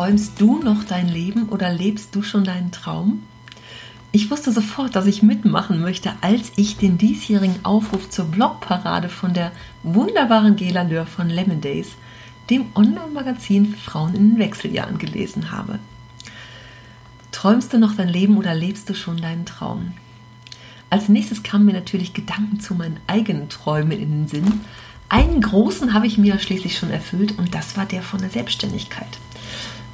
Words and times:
Träumst 0.00 0.40
du 0.40 0.62
noch 0.62 0.84
dein 0.84 1.08
Leben 1.08 1.50
oder 1.50 1.70
lebst 1.70 2.14
du 2.14 2.22
schon 2.22 2.42
deinen 2.42 2.72
Traum? 2.72 3.22
Ich 4.12 4.30
wusste 4.30 4.50
sofort, 4.50 4.96
dass 4.96 5.04
ich 5.04 5.22
mitmachen 5.22 5.78
möchte, 5.78 6.14
als 6.22 6.52
ich 6.56 6.78
den 6.78 6.96
diesjährigen 6.96 7.62
Aufruf 7.66 8.08
zur 8.08 8.24
Blogparade 8.24 9.10
von 9.10 9.34
der 9.34 9.52
wunderbaren 9.82 10.56
Gela 10.56 10.84
Lör 10.84 11.04
von 11.04 11.28
Lemon 11.28 11.60
Days, 11.60 11.88
dem 12.48 12.68
Online-Magazin 12.74 13.74
für 13.74 13.90
Frauen 13.90 14.14
in 14.14 14.30
den 14.30 14.38
Wechseljahren, 14.38 14.96
gelesen 14.96 15.52
habe. 15.52 15.78
Träumst 17.30 17.74
du 17.74 17.78
noch 17.78 17.94
dein 17.94 18.08
Leben 18.08 18.38
oder 18.38 18.54
lebst 18.54 18.88
du 18.88 18.94
schon 18.94 19.18
deinen 19.18 19.44
Traum? 19.44 19.92
Als 20.88 21.10
nächstes 21.10 21.42
kamen 21.42 21.66
mir 21.66 21.74
natürlich 21.74 22.14
Gedanken 22.14 22.58
zu 22.58 22.74
meinen 22.74 23.00
eigenen 23.06 23.50
Träumen 23.50 24.00
in 24.00 24.10
den 24.10 24.28
Sinn. 24.28 24.62
Einen 25.10 25.42
großen 25.42 25.92
habe 25.92 26.06
ich 26.06 26.16
mir 26.16 26.38
schließlich 26.38 26.78
schon 26.78 26.88
erfüllt 26.88 27.36
und 27.36 27.54
das 27.54 27.76
war 27.76 27.84
der 27.84 28.00
von 28.00 28.20
der 28.20 28.30
Selbstständigkeit 28.30 29.18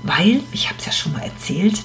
weil, 0.07 0.43
ich 0.53 0.69
habe 0.69 0.79
es 0.79 0.87
ja 0.87 0.93
schon 0.93 1.13
mal 1.13 1.23
erzählt, 1.23 1.83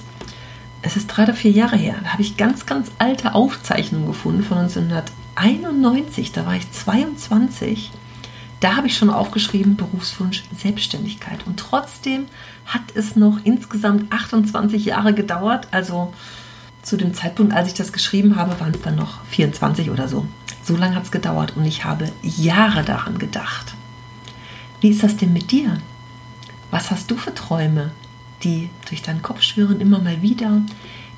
es 0.82 0.96
ist 0.96 1.06
drei 1.06 1.24
oder 1.24 1.34
vier 1.34 1.52
Jahre 1.52 1.76
her, 1.76 1.96
da 2.02 2.10
habe 2.10 2.22
ich 2.22 2.36
ganz, 2.36 2.66
ganz 2.66 2.90
alte 2.98 3.34
Aufzeichnungen 3.34 4.06
gefunden 4.06 4.42
von 4.42 4.58
1991, 4.58 6.32
da 6.32 6.44
war 6.46 6.56
ich 6.56 6.70
22. 6.70 7.90
Da 8.62 8.76
habe 8.76 8.86
ich 8.86 8.96
schon 8.96 9.10
aufgeschrieben, 9.10 9.74
Berufswunsch 9.74 10.44
Selbstständigkeit. 10.56 11.44
Und 11.46 11.58
trotzdem 11.58 12.26
hat 12.64 12.82
es 12.94 13.16
noch 13.16 13.40
insgesamt 13.42 14.12
28 14.12 14.84
Jahre 14.84 15.14
gedauert. 15.14 15.66
Also 15.72 16.12
zu 16.82 16.96
dem 16.96 17.12
Zeitpunkt, 17.12 17.52
als 17.52 17.66
ich 17.66 17.74
das 17.74 17.92
geschrieben 17.92 18.36
habe, 18.36 18.60
waren 18.60 18.72
es 18.72 18.80
dann 18.82 18.94
noch 18.94 19.24
24 19.24 19.90
oder 19.90 20.06
so. 20.06 20.28
So 20.62 20.76
lange 20.76 20.94
hat 20.94 21.02
es 21.02 21.10
gedauert 21.10 21.56
und 21.56 21.64
ich 21.64 21.84
habe 21.84 22.12
Jahre 22.22 22.84
daran 22.84 23.18
gedacht. 23.18 23.74
Wie 24.80 24.90
ist 24.90 25.02
das 25.02 25.16
denn 25.16 25.32
mit 25.32 25.50
dir? 25.50 25.78
Was 26.70 26.92
hast 26.92 27.10
du 27.10 27.16
für 27.16 27.34
Träume? 27.34 27.90
Die 28.44 28.70
durch 28.88 29.02
deinen 29.02 29.22
Kopf 29.22 29.42
schwirren 29.42 29.80
immer 29.80 29.98
mal 29.98 30.22
wieder, 30.22 30.62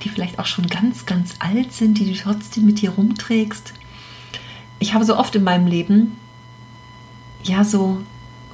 die 0.02 0.08
vielleicht 0.08 0.38
auch 0.38 0.46
schon 0.46 0.66
ganz, 0.66 1.06
ganz 1.06 1.34
alt 1.38 1.72
sind, 1.72 1.98
die 1.98 2.12
du 2.12 2.18
trotzdem 2.18 2.66
mit 2.66 2.80
dir 2.80 2.90
rumträgst. 2.90 3.72
Ich 4.78 4.94
habe 4.94 5.04
so 5.04 5.16
oft 5.16 5.34
in 5.34 5.44
meinem 5.44 5.66
Leben 5.66 6.16
ja 7.42 7.64
so 7.64 8.00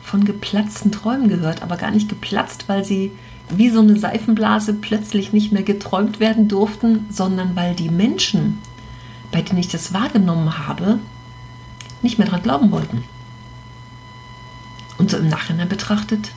von 0.02 0.24
geplatzten 0.24 0.92
Träumen 0.92 1.28
gehört, 1.28 1.62
aber 1.62 1.76
gar 1.76 1.90
nicht 1.90 2.08
geplatzt, 2.08 2.64
weil 2.68 2.84
sie 2.84 3.12
wie 3.48 3.70
so 3.70 3.80
eine 3.80 3.98
Seifenblase 3.98 4.74
plötzlich 4.74 5.32
nicht 5.32 5.52
mehr 5.52 5.62
geträumt 5.62 6.20
werden 6.20 6.48
durften, 6.48 7.06
sondern 7.10 7.56
weil 7.56 7.74
die 7.74 7.90
Menschen, 7.90 8.58
bei 9.32 9.42
denen 9.42 9.58
ich 9.58 9.68
das 9.68 9.92
wahrgenommen 9.92 10.66
habe, 10.66 10.98
nicht 12.02 12.18
mehr 12.18 12.26
daran 12.26 12.42
glauben 12.42 12.70
wollten. 12.70 13.04
Und 14.98 15.10
so 15.10 15.16
im 15.16 15.28
Nachhinein 15.28 15.68
betrachtet 15.68 16.32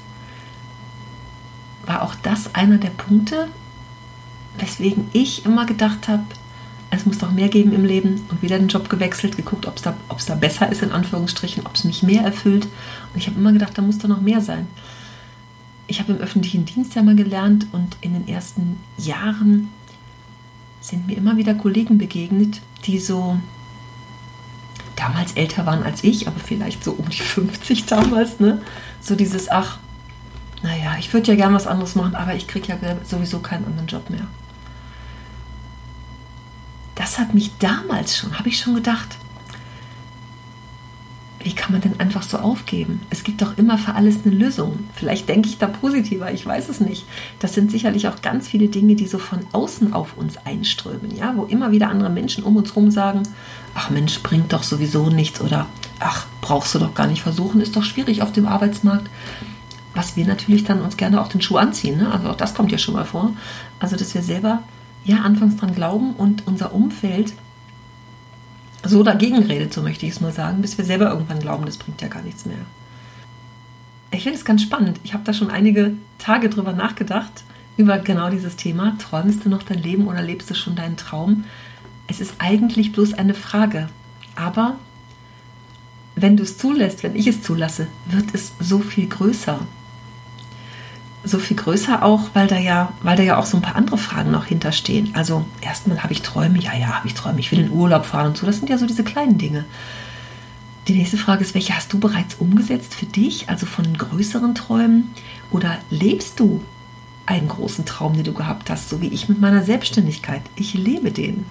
war 1.86 2.02
auch 2.02 2.16
das 2.16 2.54
einer 2.56 2.78
der 2.78 2.90
Punkte, 2.90 3.48
weswegen 4.58 5.08
ich 5.14 5.46
immer 5.46 5.66
gedacht 5.66 6.08
habe, 6.08 6.24
es 6.92 7.06
muss 7.06 7.18
doch 7.18 7.32
mehr 7.32 7.50
geben 7.50 7.74
im 7.74 7.86
Leben 7.86 8.22
und 8.30 8.42
wieder 8.44 8.60
den 8.60 8.68
Job 8.68 8.90
gewechselt, 8.90 9.36
geguckt, 9.36 9.66
ob 9.66 9.78
es 9.78 9.82
da, 9.82 9.96
da 10.28 10.36
besser 10.36 10.72
ist, 10.72 10.84
in 10.84 10.92
Anführungsstrichen, 10.92 11.66
ob 11.66 11.76
es 11.76 11.84
mich 11.86 12.04
mehr 12.04 12.22
erfüllt. 12.22 12.66
Und 12.66 13.18
ich 13.18 13.28
habe 13.28 13.40
immer 13.40 13.52
gedacht, 13.52 13.78
da 13.78 13.82
muss 13.82 13.98
doch 13.98 14.08
noch 14.08 14.22
mehr 14.22 14.42
sein. 14.42 14.68
Ich 15.88 16.00
habe 16.00 16.14
im 16.14 16.20
öffentlichen 16.20 16.66
Dienst 16.66 16.94
ja 16.96 17.02
mal 17.02 17.16
gelernt 17.16 17.66
und 17.72 17.98
in 18.02 18.14
den 18.14 18.28
ersten 18.28 18.78
Jahren 18.98 19.70
sind 20.82 21.08
mir 21.08 21.18
immer 21.18 21.36
wieder 21.38 21.56
Kollegen 21.56 21.98
begegnet, 21.98 22.62
die 22.86 23.00
so 23.00 23.40
damals 24.96 25.34
älter 25.34 25.66
waren 25.66 25.84
als 25.84 26.04
ich, 26.04 26.28
aber 26.28 26.40
vielleicht 26.40 26.84
so 26.84 26.92
um 26.92 27.10
die 27.10 27.18
50 27.22 27.86
damals, 27.86 28.40
ne? 28.40 28.62
So 29.02 29.16
dieses, 29.16 29.50
ach, 29.50 29.80
ich 31.00 31.14
würde 31.14 31.32
ja 31.32 31.36
gern 31.36 31.54
was 31.54 31.68
anderes 31.68 31.96
machen, 31.96 32.16
aber 32.16 32.36
ich 32.36 32.48
kriege 32.48 32.68
ja 32.68 32.78
sowieso 33.04 33.40
keinen 33.40 33.66
anderen 33.66 33.88
Job 33.88 34.10
mehr. 34.10 34.28
Das 36.96 37.20
hat 37.20 37.34
mich 37.34 37.52
damals 37.60 38.18
schon, 38.18 38.38
habe 38.38 38.50
ich 38.50 38.60
schon 38.60 38.76
gedacht, 38.76 39.18
wie 41.44 41.54
kann 41.54 41.74
man 41.74 41.82
denn 41.82 42.00
einfach 42.00 42.24
so 42.24 42.38
aufgeben? 42.38 43.02
Es 43.10 43.24
gibt 43.24 43.42
doch 43.42 43.58
immer 43.58 43.78
für 43.78 43.96
alles 43.96 44.20
eine 44.26 44.34
Lösung. 44.34 44.80
Vielleicht 44.94 45.28
denke 45.28 45.50
ich 45.50 45.58
da 45.58 45.68
positiver, 45.68 46.32
ich 46.32 46.46
weiß 46.46 46.70
es 46.70 46.80
nicht. 46.80 47.06
Das 47.40 47.54
sind 47.54 47.70
sicherlich 47.70 48.08
auch 48.08 48.22
ganz 48.22 48.48
viele 48.48 48.70
Dinge, 48.70 48.96
die 48.96 49.08
so 49.08 49.18
von 49.18 49.40
außen 49.52 49.94
auf 49.94 50.18
uns 50.18 50.38
einströmen, 50.38 51.14
ja, 51.16 51.34
wo 51.36 51.44
immer 51.44 51.72
wieder 51.72 51.90
andere 51.90 52.10
Menschen 52.10 52.44
um 52.46 52.56
uns 52.56 52.70
herum 52.70 52.92
sagen, 52.92 53.24
ach 53.76 53.90
Mensch, 53.90 54.22
bringt 54.24 54.54
doch 54.54 54.64
sowieso 54.64 55.10
nichts 55.10 55.42
oder 55.42 55.68
ach, 56.00 56.28
brauchst 56.40 56.76
du 56.76 56.80
doch 56.80 56.94
gar 56.94 57.08
nicht 57.08 57.24
versuchen, 57.24 57.60
ist 57.60 57.76
doch 57.76 57.84
schwierig 57.84 58.22
auf 58.22 58.32
dem 58.32 58.48
Arbeitsmarkt 58.48 59.10
was 59.94 60.16
wir 60.16 60.26
natürlich 60.26 60.64
dann 60.64 60.82
uns 60.82 60.98
gerne 60.98 61.22
auch 61.22 61.28
den 61.28 61.42
Schuh 61.42 61.58
anziehen. 61.58 61.98
Ne? 61.98 62.12
Also 62.12 62.30
auch 62.30 62.36
das 62.36 62.54
kommt 62.54 62.72
ja 62.72 62.78
schon 62.78 62.96
mal 62.96 63.06
vor. 63.06 63.34
Also 63.80 63.96
dass 63.96 64.14
wir 64.14 64.24
selber 64.24 64.64
ja 65.06 65.18
anfangs 65.18 65.58
dran 65.58 65.76
glauben 65.76 66.14
und 66.14 66.48
unser 66.48 66.74
Umfeld 66.74 67.34
so 68.86 69.04
dagegen 69.04 69.44
redet, 69.44 69.74
so 69.74 69.82
möchte 69.82 70.06
ich 70.06 70.14
es 70.14 70.22
mal 70.22 70.34
sagen, 70.34 70.62
bis 70.62 70.78
wir 70.78 70.86
selber 70.86 71.10
irgendwann 71.10 71.40
glauben, 71.40 71.66
das 71.66 71.78
bringt 71.78 72.02
ja 72.02 72.08
gar 72.08 72.22
nichts 72.22 72.46
mehr. 72.46 72.58
Ich 74.12 74.24
finde 74.24 74.38
es 74.38 74.46
ganz 74.46 74.62
spannend. 74.62 75.00
Ich 75.04 75.14
habe 75.14 75.24
da 75.24 75.34
schon 75.34 75.50
einige 75.50 75.94
Tage 76.18 76.50
drüber 76.50 76.74
nachgedacht, 76.74 77.44
über 77.78 77.98
genau 77.98 78.30
dieses 78.30 78.56
Thema. 78.56 78.96
Träumst 79.00 79.46
du 79.46 79.50
noch 79.50 79.64
dein 79.64 79.82
Leben 79.82 80.08
oder 80.08 80.22
lebst 80.22 80.50
du 80.50 80.54
schon 80.54 80.76
deinen 80.76 80.98
Traum? 80.98 81.46
Es 82.08 82.20
ist 82.20 82.36
eigentlich 82.38 82.92
bloß 82.92 83.14
eine 83.14 83.34
Frage. 83.34 83.90
Aber 84.36 84.76
wenn 86.16 86.38
du 86.38 86.44
es 86.44 86.58
zulässt, 86.58 87.04
wenn 87.04 87.16
ich 87.16 87.28
es 87.28 87.42
zulasse, 87.42 87.88
wird 88.06 88.34
es 88.34 88.54
so 88.60 88.80
viel 88.80 89.08
größer 89.08 89.60
so 91.24 91.40
viel 91.40 91.56
größer 91.56 92.04
auch, 92.04 92.30
weil 92.34 92.48
da 92.48 92.58
ja, 92.58 92.92
weil 93.02 93.16
da 93.16 93.24
ja 93.24 93.38
auch 93.38 93.46
so 93.46 93.58
ein 93.58 93.62
paar 93.62 93.76
andere 93.76 93.98
Fragen 93.98 94.32
noch 94.32 94.46
hinterstehen. 94.46 95.12
Also 95.14 95.46
erstmal 95.62 96.04
habe 96.04 96.14
ich 96.14 96.22
Träume, 96.22 96.60
ja, 96.60 96.76
ja, 96.76 96.88
habe 96.88 97.08
ich 97.08 97.14
Träume, 97.14 97.40
ich 97.40 97.52
will 97.52 97.60
in 97.60 97.72
Urlaub 97.72 98.06
fahren 98.06 98.28
und 98.28 98.38
so. 98.38 98.46
Das 98.46 98.58
sind 98.58 98.70
ja 98.70 98.78
so 98.78 98.86
diese 98.86 99.04
kleinen 99.04 99.38
Dinge. 99.38 99.66
Die 100.88 100.96
nächste 100.96 101.18
Frage 101.18 101.42
ist, 101.42 101.54
welche 101.54 101.76
hast 101.76 101.94
du 101.94 102.00
bereits 102.00 102.36
umgesetzt 102.36 102.94
für 102.94 103.06
dich, 103.06 103.48
also 103.48 103.66
von 103.66 103.98
größeren 103.98 104.54
Träumen? 104.54 105.12
Oder 105.50 105.78
lebst 105.90 106.42
du 106.42 106.62
einen 107.26 107.48
großen 107.48 107.86
Traum, 107.86 108.16
den 108.16 108.26
du 108.26 108.34
gehabt 108.34 108.70
hast, 108.70 108.90
so 108.90 109.00
wie 109.00 109.08
ich 109.08 109.30
mit 109.30 109.40
meiner 109.40 109.64
Selbstständigkeit? 109.64 110.42
Ich 110.58 110.74
lebe 110.74 111.12
den 111.12 111.46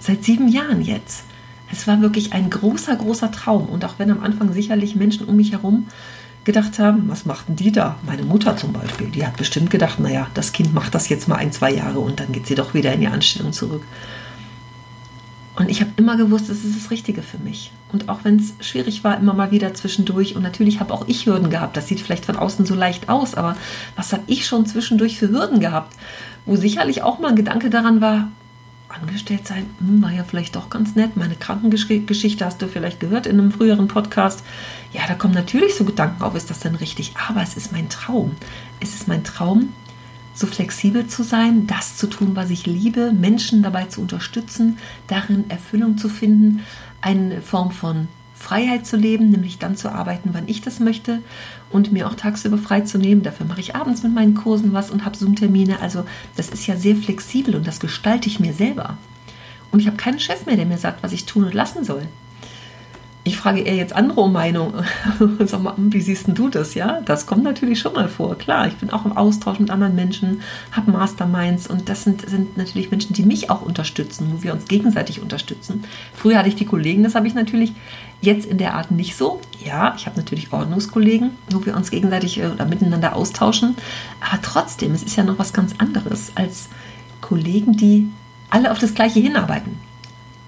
seit 0.00 0.24
sieben 0.24 0.48
Jahren 0.48 0.80
jetzt. 0.80 1.24
Es 1.70 1.86
war 1.86 2.00
wirklich 2.00 2.32
ein 2.32 2.48
großer, 2.48 2.96
großer 2.96 3.30
Traum. 3.30 3.66
Und 3.66 3.84
auch 3.84 3.98
wenn 3.98 4.10
am 4.10 4.22
Anfang 4.22 4.54
sicherlich 4.54 4.96
Menschen 4.96 5.26
um 5.26 5.36
mich 5.36 5.52
herum 5.52 5.86
gedacht 6.48 6.78
haben, 6.78 7.10
was 7.10 7.26
machten 7.26 7.56
die 7.56 7.70
da? 7.70 7.96
Meine 8.06 8.22
Mutter 8.22 8.56
zum 8.56 8.72
Beispiel, 8.72 9.08
die 9.08 9.26
hat 9.26 9.36
bestimmt 9.36 9.68
gedacht, 9.68 10.00
naja, 10.00 10.28
das 10.32 10.52
Kind 10.52 10.72
macht 10.72 10.94
das 10.94 11.10
jetzt 11.10 11.28
mal 11.28 11.36
ein, 11.36 11.52
zwei 11.52 11.74
Jahre 11.74 11.98
und 11.98 12.20
dann 12.20 12.32
geht 12.32 12.46
sie 12.46 12.54
doch 12.54 12.72
wieder 12.72 12.90
in 12.94 13.02
die 13.02 13.06
Anstellung 13.06 13.52
zurück. 13.52 13.82
Und 15.56 15.68
ich 15.68 15.82
habe 15.82 15.90
immer 15.96 16.16
gewusst, 16.16 16.48
es 16.48 16.64
ist 16.64 16.74
das 16.74 16.90
Richtige 16.90 17.20
für 17.20 17.36
mich. 17.36 17.70
Und 17.92 18.08
auch 18.08 18.20
wenn 18.22 18.36
es 18.36 18.54
schwierig 18.66 19.04
war, 19.04 19.18
immer 19.18 19.34
mal 19.34 19.50
wieder 19.50 19.74
zwischendurch. 19.74 20.36
Und 20.36 20.42
natürlich 20.42 20.80
habe 20.80 20.94
auch 20.94 21.06
ich 21.06 21.26
Hürden 21.26 21.50
gehabt. 21.50 21.76
Das 21.76 21.86
sieht 21.86 22.00
vielleicht 22.00 22.24
von 22.24 22.36
außen 22.36 22.64
so 22.64 22.74
leicht 22.74 23.10
aus, 23.10 23.34
aber 23.34 23.54
was 23.94 24.14
habe 24.14 24.22
ich 24.26 24.46
schon 24.46 24.64
zwischendurch 24.64 25.18
für 25.18 25.28
Hürden 25.28 25.60
gehabt? 25.60 25.94
Wo 26.46 26.56
sicherlich 26.56 27.02
auch 27.02 27.18
mal 27.18 27.28
ein 27.28 27.36
Gedanke 27.36 27.68
daran 27.68 28.00
war, 28.00 28.30
angestellt 28.88 29.46
sein, 29.46 29.66
hm, 29.78 30.02
war 30.02 30.12
ja 30.12 30.24
vielleicht 30.24 30.56
doch 30.56 30.70
ganz 30.70 30.94
nett. 30.94 31.16
Meine 31.16 31.36
Krankengeschichte 31.36 32.44
hast 32.44 32.62
du 32.62 32.66
vielleicht 32.66 33.00
gehört 33.00 33.26
in 33.26 33.38
einem 33.38 33.52
früheren 33.52 33.88
Podcast. 33.88 34.42
Ja, 34.92 35.02
da 35.06 35.14
kommen 35.14 35.34
natürlich 35.34 35.74
so 35.74 35.84
Gedanken 35.84 36.22
auf, 36.22 36.34
ist 36.34 36.50
das 36.50 36.60
denn 36.60 36.74
richtig? 36.74 37.14
Aber 37.28 37.42
es 37.42 37.56
ist 37.56 37.72
mein 37.72 37.88
Traum. 37.88 38.36
Es 38.80 38.94
ist 38.94 39.08
mein 39.08 39.24
Traum, 39.24 39.72
so 40.34 40.46
flexibel 40.46 41.06
zu 41.06 41.22
sein, 41.22 41.66
das 41.66 41.96
zu 41.96 42.06
tun, 42.06 42.36
was 42.36 42.50
ich 42.50 42.66
liebe, 42.66 43.12
Menschen 43.12 43.62
dabei 43.62 43.84
zu 43.84 44.00
unterstützen, 44.00 44.78
darin 45.08 45.50
Erfüllung 45.50 45.98
zu 45.98 46.08
finden, 46.08 46.60
eine 47.00 47.42
Form 47.42 47.70
von 47.70 48.08
Freiheit 48.38 48.86
zu 48.86 48.96
leben, 48.96 49.30
nämlich 49.30 49.58
dann 49.58 49.76
zu 49.76 49.90
arbeiten, 49.90 50.30
wann 50.32 50.48
ich 50.48 50.60
das 50.60 50.80
möchte 50.80 51.20
und 51.70 51.92
mir 51.92 52.06
auch 52.06 52.14
tagsüber 52.14 52.56
frei 52.56 52.82
zu 52.82 52.96
nehmen. 52.98 53.22
Dafür 53.22 53.46
mache 53.46 53.60
ich 53.60 53.74
abends 53.74 54.02
mit 54.02 54.14
meinen 54.14 54.34
Kursen 54.34 54.72
was 54.72 54.90
und 54.90 55.04
habe 55.04 55.16
Zoom-Termine. 55.16 55.80
Also 55.80 56.04
das 56.36 56.48
ist 56.48 56.66
ja 56.66 56.76
sehr 56.76 56.96
flexibel 56.96 57.56
und 57.56 57.66
das 57.66 57.80
gestalte 57.80 58.28
ich 58.28 58.40
mir 58.40 58.52
selber. 58.52 58.96
Und 59.70 59.80
ich 59.80 59.86
habe 59.86 59.96
keinen 59.96 60.20
Chef 60.20 60.46
mehr, 60.46 60.56
der 60.56 60.66
mir 60.66 60.78
sagt, 60.78 61.02
was 61.02 61.12
ich 61.12 61.26
tun 61.26 61.44
und 61.44 61.54
lassen 61.54 61.84
soll. 61.84 62.02
ich 63.24 63.36
frage 63.36 63.60
eher 63.60 63.74
jetzt 63.74 63.94
andere 63.94 64.22
um 64.22 64.32
Meinung. 64.32 64.72
Sag 65.44 65.62
mal, 65.62 65.74
wie 65.76 66.00
siehst 66.00 66.26
du 66.28 66.48
das? 66.48 66.74
Ja, 66.74 67.02
das 67.04 67.26
kommt 67.26 67.42
natürlich 67.42 67.78
schon 67.78 67.92
mal 67.92 68.08
vor. 68.08 68.38
Klar, 68.38 68.68
ich 68.68 68.76
bin 68.76 68.88
auch 68.88 69.04
im 69.04 69.14
Austausch 69.14 69.58
mit 69.58 69.68
anderen 69.68 69.94
Menschen, 69.94 70.40
habe 70.72 70.92
Masterminds 70.92 71.66
und 71.66 71.90
das 71.90 72.04
sind, 72.04 72.26
sind 72.26 72.56
natürlich 72.56 72.90
Menschen, 72.90 73.12
die 73.12 73.24
mich 73.24 73.50
auch 73.50 73.60
unterstützen, 73.60 74.32
wo 74.32 74.42
wir 74.42 74.54
uns 74.54 74.66
gegenseitig 74.66 75.20
unterstützen. 75.20 75.84
Früher 76.14 76.38
hatte 76.38 76.48
ich 76.48 76.56
die 76.56 76.64
Kollegen, 76.64 77.02
das 77.02 77.14
habe 77.14 77.26
ich 77.26 77.34
natürlich 77.34 77.74
jetzt 78.20 78.46
in 78.46 78.58
der 78.58 78.74
Art 78.74 78.90
nicht 78.90 79.16
so. 79.16 79.40
Ja, 79.64 79.94
ich 79.96 80.06
habe 80.06 80.16
natürlich 80.16 80.52
Ordnungskollegen, 80.52 81.30
wo 81.50 81.64
wir 81.64 81.76
uns 81.76 81.90
gegenseitig 81.90 82.38
äh, 82.38 82.46
oder 82.46 82.64
miteinander 82.64 83.14
austauschen. 83.14 83.76
Aber 84.20 84.42
trotzdem, 84.42 84.94
es 84.94 85.02
ist 85.02 85.16
ja 85.16 85.24
noch 85.24 85.38
was 85.38 85.52
ganz 85.52 85.74
anderes 85.78 86.32
als 86.34 86.68
Kollegen, 87.20 87.76
die 87.76 88.08
alle 88.50 88.70
auf 88.70 88.78
das 88.78 88.94
Gleiche 88.94 89.20
hinarbeiten. 89.20 89.78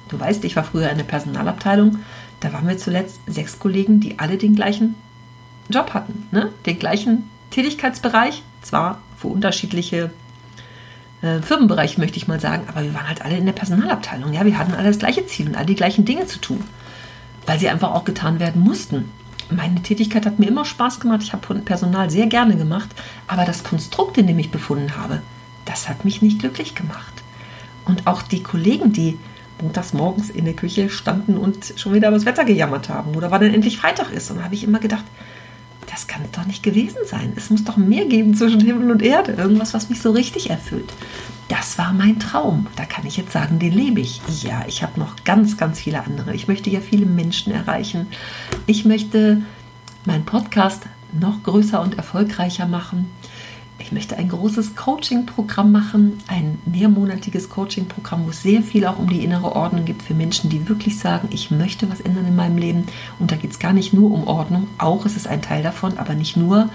Du 0.08 0.19
weißt, 0.19 0.44
ich 0.44 0.56
war 0.56 0.64
früher 0.64 0.90
in 0.90 0.99
der 0.99 1.05
Personalabteilung 1.05 1.99
da 2.40 2.52
waren 2.55 2.67
wir 2.67 2.78
zuletzt 2.78 3.20
sechs 3.26 3.58
Kollegen, 3.58 4.00
die 4.00 4.19
alle 4.19 4.38
den 4.38 4.55
gleichen 4.55 4.94
Job 5.69 5.94
hatten, 5.94 6.26
ne? 6.32 6.50
den 6.67 6.78
gleichen 6.78 7.31
Tätigkeitsbereich, 7.50 8.43
zwar 8.62 9.00
für 9.17 9.28
unterschiedliche 9.28 10.11
äh, 11.20 11.40
Firmenbereiche, 11.40 12.00
möchte 12.00 12.17
ich 12.17 12.28
mal 12.28 12.40
sagen, 12.40 12.64
aber 12.69 12.82
wir 12.82 12.94
waren 12.94 13.08
halt 13.08 13.22
alle 13.22 13.37
in 13.37 13.44
der 13.44 13.52
Personalabteilung. 13.52 14.32
Ja, 14.32 14.44
wir 14.44 14.58
hatten 14.58 14.72
alle 14.72 14.88
das 14.88 14.99
gleiche 14.99 15.26
Ziel 15.26 15.49
und 15.49 15.56
all 15.56 15.67
die 15.67 15.75
gleichen 15.75 16.06
Dinge 16.06 16.26
zu 16.26 16.40
tun, 16.40 16.64
weil 17.50 17.58
sie 17.58 17.69
einfach 17.69 17.91
auch 17.91 18.05
getan 18.05 18.38
werden 18.38 18.62
mussten. 18.62 19.11
Meine 19.50 19.82
Tätigkeit 19.82 20.25
hat 20.25 20.38
mir 20.38 20.47
immer 20.47 20.64
Spaß 20.64 21.00
gemacht. 21.00 21.23
Ich 21.25 21.32
habe 21.32 21.56
Personal 21.56 22.08
sehr 22.08 22.29
gerne 22.29 22.56
gemacht, 22.56 22.88
aber 23.26 23.44
das 23.44 23.64
Konstrukt, 23.64 24.17
in 24.19 24.29
dem 24.29 24.38
ich 24.38 24.52
befunden 24.52 24.97
habe, 24.97 25.20
das 25.64 25.88
hat 25.88 26.05
mich 26.05 26.23
nicht 26.23 26.38
glücklich 26.38 26.76
gemacht. 26.76 27.12
Und 27.87 28.06
auch 28.06 28.23
die 28.23 28.44
Kollegen, 28.44 28.93
die 28.93 29.19
montags 29.61 29.93
morgens 29.93 30.31
in 30.31 30.44
der 30.44 30.55
Küche 30.55 30.91
standen 30.91 31.37
und 31.37 31.75
schon 31.75 31.93
wieder 31.93 32.06
über 32.06 32.19
das 32.19 32.25
Wetter 32.25 32.44
gejammert 32.44 32.88
haben 32.88 33.17
oder 33.17 33.32
wann 33.32 33.41
denn 33.41 33.53
endlich 33.53 33.79
Freitag 33.79 34.12
ist. 34.12 34.31
Und 34.31 34.37
da 34.37 34.44
habe 34.44 34.55
ich 34.55 34.62
immer 34.62 34.79
gedacht, 34.79 35.05
das 35.91 36.06
kann 36.06 36.23
es 36.23 36.31
doch 36.31 36.46
nicht 36.46 36.62
gewesen 36.62 36.99
sein. 37.05 37.32
Es 37.35 37.50
muss 37.50 37.64
doch 37.64 37.76
mehr 37.76 38.05
geben 38.05 38.37
zwischen 38.37 38.61
Himmel 38.61 38.93
und 38.93 39.03
Erde. 39.03 39.32
Irgendwas, 39.32 39.75
was 39.75 39.91
mich 39.91 40.00
so 40.00 40.12
richtig 40.12 40.50
erfüllt. 40.50 40.93
Das 41.50 41.76
war 41.76 41.93
mein 41.93 42.19
Traum. 42.19 42.69
Da 42.76 42.87
kann 42.87 43.05
ich 43.05 43.19
jetzt 43.19 43.32
sagen, 43.32 43.58
den 43.58 43.73
lebe 43.73 44.00
ich. 44.00 44.23
Ja, 44.43 44.64
ich 44.67 44.82
habe 44.82 44.99
noch 44.99 45.25
ganz, 45.25 45.58
ganz 45.58 45.81
viele 45.81 46.02
andere. 46.02 46.35
Ich 46.35 46.49
möchte 46.49 46.70
ja 46.70 46.81
viele 46.81 47.05
Menschen 47.05 47.52
erreichen. 47.52 48.06
Ich 48.67 48.87
möchte 48.87 49.43
meinen 50.06 50.25
Podcast 50.25 50.85
noch 51.12 51.43
größer 51.43 51.82
und 51.82 51.99
erfolgreicher 51.99 52.67
machen 52.67 53.11
ich 53.81 53.93
möchte 53.93 54.17
ein 54.17 54.29
großes 54.29 54.76
Coaching-Programm 54.76 55.73
machen, 55.73 56.19
ein 56.29 56.58
mehrmonatiges 56.67 57.49
Coaching-Programm, 57.49 58.26
wo 58.26 58.31
es 58.31 58.43
sehr 58.43 58.62
viel 58.62 58.87
auch 58.87 58.99
um 58.99 59.08
die 59.08 59.25
innere 59.25 59.56
Ordnung 59.56 59.85
gibt 59.85 60.03
für 60.03 60.14
Menschen, 60.14 60.50
die 60.50 60.69
wirklich 60.69 60.99
sagen, 60.99 61.29
ich 61.32 61.50
möchte 61.50 61.91
was 61.91 62.00
ändern 62.00 62.26
in 62.26 62.37
meinem 62.37 62.58
Leben. 62.58 62.85
Und 63.19 63.32
da 63.32 63.37
geht 63.37 63.50
es 63.50 63.58
gar 63.58 63.73
nicht 63.73 63.93
nur 63.93 64.11
um 64.12 64.26
Ordnung, 64.26 64.69
auch 64.79 65.06
ist 65.06 65.17
es 65.17 65.26
ein 65.26 65.43
Teil 65.43 65.62
davon, 65.62 65.99
aber 65.99 66.14
nicht 66.14 66.37
nur. 66.37 66.69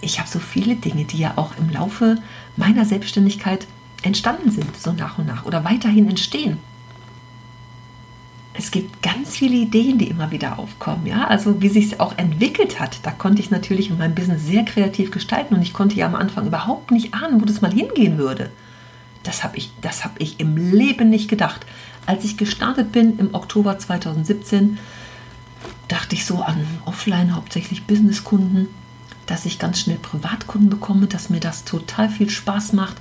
Ich 0.00 0.18
habe 0.20 0.28
so 0.28 0.38
viele 0.38 0.76
Dinge, 0.76 1.04
die 1.04 1.18
ja 1.18 1.32
auch 1.36 1.50
im 1.58 1.70
Laufe 1.70 2.16
meiner 2.56 2.84
Selbstständigkeit 2.84 3.66
entstanden 4.04 4.50
sind, 4.50 4.76
so 4.76 4.92
nach 4.92 5.18
und 5.18 5.26
nach 5.26 5.44
oder 5.44 5.64
weiterhin 5.64 6.08
entstehen 6.08 6.58
es 8.56 8.70
gibt 8.70 9.02
ganz 9.02 9.36
viele 9.36 9.56
Ideen, 9.56 9.98
die 9.98 10.08
immer 10.08 10.30
wieder 10.30 10.58
aufkommen. 10.58 11.06
Ja, 11.06 11.26
also 11.26 11.60
wie 11.60 11.68
sich 11.68 11.86
es 11.86 12.00
auch 12.00 12.16
entwickelt 12.16 12.78
hat, 12.78 13.00
da 13.02 13.10
konnte 13.10 13.42
ich 13.42 13.50
natürlich 13.50 13.90
in 13.90 13.98
meinem 13.98 14.14
Business 14.14 14.46
sehr 14.46 14.64
kreativ 14.64 15.10
gestalten 15.10 15.54
und 15.54 15.62
ich 15.62 15.72
konnte 15.72 15.96
ja 15.96 16.06
am 16.06 16.14
Anfang 16.14 16.46
überhaupt 16.46 16.92
nicht 16.92 17.14
ahnen, 17.14 17.40
wo 17.40 17.44
das 17.44 17.60
mal 17.60 17.72
hingehen 17.72 18.16
würde. 18.16 18.50
Das 19.24 19.42
habe 19.42 19.56
ich, 19.56 19.72
das 19.80 20.04
ich 20.18 20.38
im 20.38 20.56
Leben 20.56 21.10
nicht 21.10 21.28
gedacht. 21.28 21.66
Als 22.06 22.24
ich 22.24 22.36
gestartet 22.36 22.92
bin 22.92 23.18
im 23.18 23.34
Oktober 23.34 23.78
2017, 23.78 24.78
dachte 25.88 26.14
ich 26.14 26.24
so 26.24 26.42
an 26.42 26.64
Offline, 26.84 27.34
hauptsächlich 27.34 27.84
Businesskunden 27.86 28.68
dass 29.26 29.46
ich 29.46 29.58
ganz 29.58 29.80
schnell 29.80 29.98
Privatkunden 29.98 30.70
bekomme, 30.70 31.06
dass 31.06 31.30
mir 31.30 31.40
das 31.40 31.64
total 31.64 32.08
viel 32.08 32.30
Spaß 32.30 32.72
macht, 32.72 32.96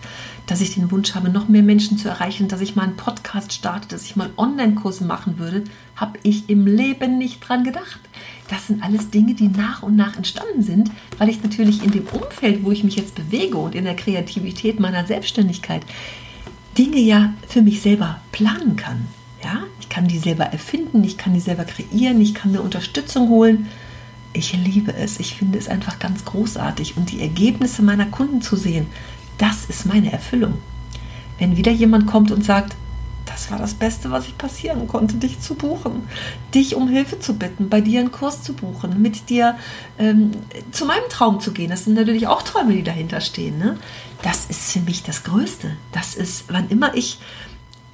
dass 0.45 0.61
ich 0.61 0.73
den 0.73 0.91
Wunsch 0.91 1.15
habe, 1.15 1.29
noch 1.29 1.47
mehr 1.47 1.63
Menschen 1.63 1.97
zu 1.97 2.09
erreichen, 2.09 2.47
dass 2.47 2.61
ich 2.61 2.75
mal 2.75 2.83
einen 2.83 2.97
Podcast 2.97 3.53
starte, 3.53 3.87
dass 3.89 4.03
ich 4.03 4.15
mal 4.15 4.29
Online-Kurse 4.37 5.05
machen 5.05 5.39
würde, 5.39 5.63
habe 5.95 6.19
ich 6.23 6.49
im 6.49 6.65
Leben 6.65 7.17
nicht 7.17 7.47
dran 7.47 7.63
gedacht. 7.63 7.99
Das 8.49 8.67
sind 8.67 8.83
alles 8.83 9.09
Dinge, 9.09 9.33
die 9.33 9.47
nach 9.47 9.83
und 9.83 9.95
nach 9.95 10.15
entstanden 10.15 10.63
sind, 10.63 10.91
weil 11.17 11.29
ich 11.29 11.41
natürlich 11.43 11.83
in 11.83 11.91
dem 11.91 12.07
Umfeld, 12.07 12.63
wo 12.63 12.71
ich 12.71 12.83
mich 12.83 12.95
jetzt 12.95 13.15
bewege 13.15 13.57
und 13.57 13.75
in 13.75 13.85
der 13.85 13.95
Kreativität 13.95 14.79
meiner 14.79 15.05
Selbstständigkeit 15.05 15.85
Dinge 16.77 16.99
ja 16.99 17.33
für 17.47 17.61
mich 17.61 17.81
selber 17.81 18.19
planen 18.31 18.75
kann. 18.75 19.07
Ja, 19.43 19.63
ich 19.79 19.89
kann 19.89 20.07
die 20.07 20.17
selber 20.17 20.45
erfinden, 20.45 21.03
ich 21.03 21.17
kann 21.17 21.33
die 21.33 21.39
selber 21.39 21.65
kreieren, 21.65 22.21
ich 22.21 22.33
kann 22.33 22.51
mir 22.51 22.61
Unterstützung 22.61 23.29
holen 23.29 23.67
ich 24.33 24.53
liebe 24.53 24.93
es. 24.93 25.19
Ich 25.19 25.35
finde 25.35 25.57
es 25.57 25.69
einfach 25.69 25.99
ganz 25.99 26.25
großartig. 26.25 26.97
Und 26.97 27.11
die 27.11 27.21
Ergebnisse 27.21 27.81
meiner 27.81 28.05
Kunden 28.05 28.41
zu 28.41 28.55
sehen, 28.55 28.87
das 29.37 29.65
ist 29.65 29.85
meine 29.85 30.11
Erfüllung. 30.11 30.55
Wenn 31.39 31.57
wieder 31.57 31.71
jemand 31.71 32.07
kommt 32.07 32.31
und 32.31 32.43
sagt, 32.43 32.75
das 33.25 33.49
war 33.49 33.57
das 33.57 33.73
Beste, 33.73 34.11
was 34.11 34.27
ich 34.27 34.37
passieren 34.37 34.87
konnte, 34.87 35.15
dich 35.15 35.39
zu 35.39 35.55
buchen, 35.55 36.07
dich 36.53 36.75
um 36.75 36.87
Hilfe 36.87 37.19
zu 37.19 37.35
bitten, 37.35 37.69
bei 37.69 37.81
dir 37.81 38.01
einen 38.01 38.11
Kurs 38.11 38.43
zu 38.43 38.53
buchen, 38.53 39.01
mit 39.01 39.29
dir 39.29 39.57
ähm, 39.97 40.31
zu 40.71 40.85
meinem 40.85 41.07
Traum 41.09 41.39
zu 41.39 41.51
gehen. 41.51 41.69
Das 41.69 41.85
sind 41.85 41.93
natürlich 41.93 42.27
auch 42.27 42.43
Träume, 42.43 42.73
die 42.73 42.83
dahinter 42.83 43.21
stehen. 43.21 43.57
Ne? 43.57 43.77
Das 44.21 44.45
ist 44.45 44.71
für 44.71 44.81
mich 44.81 45.03
das 45.03 45.23
Größte. 45.23 45.71
Das 45.91 46.15
ist, 46.15 46.45
wann 46.49 46.69
immer 46.69 46.95
ich 46.95 47.19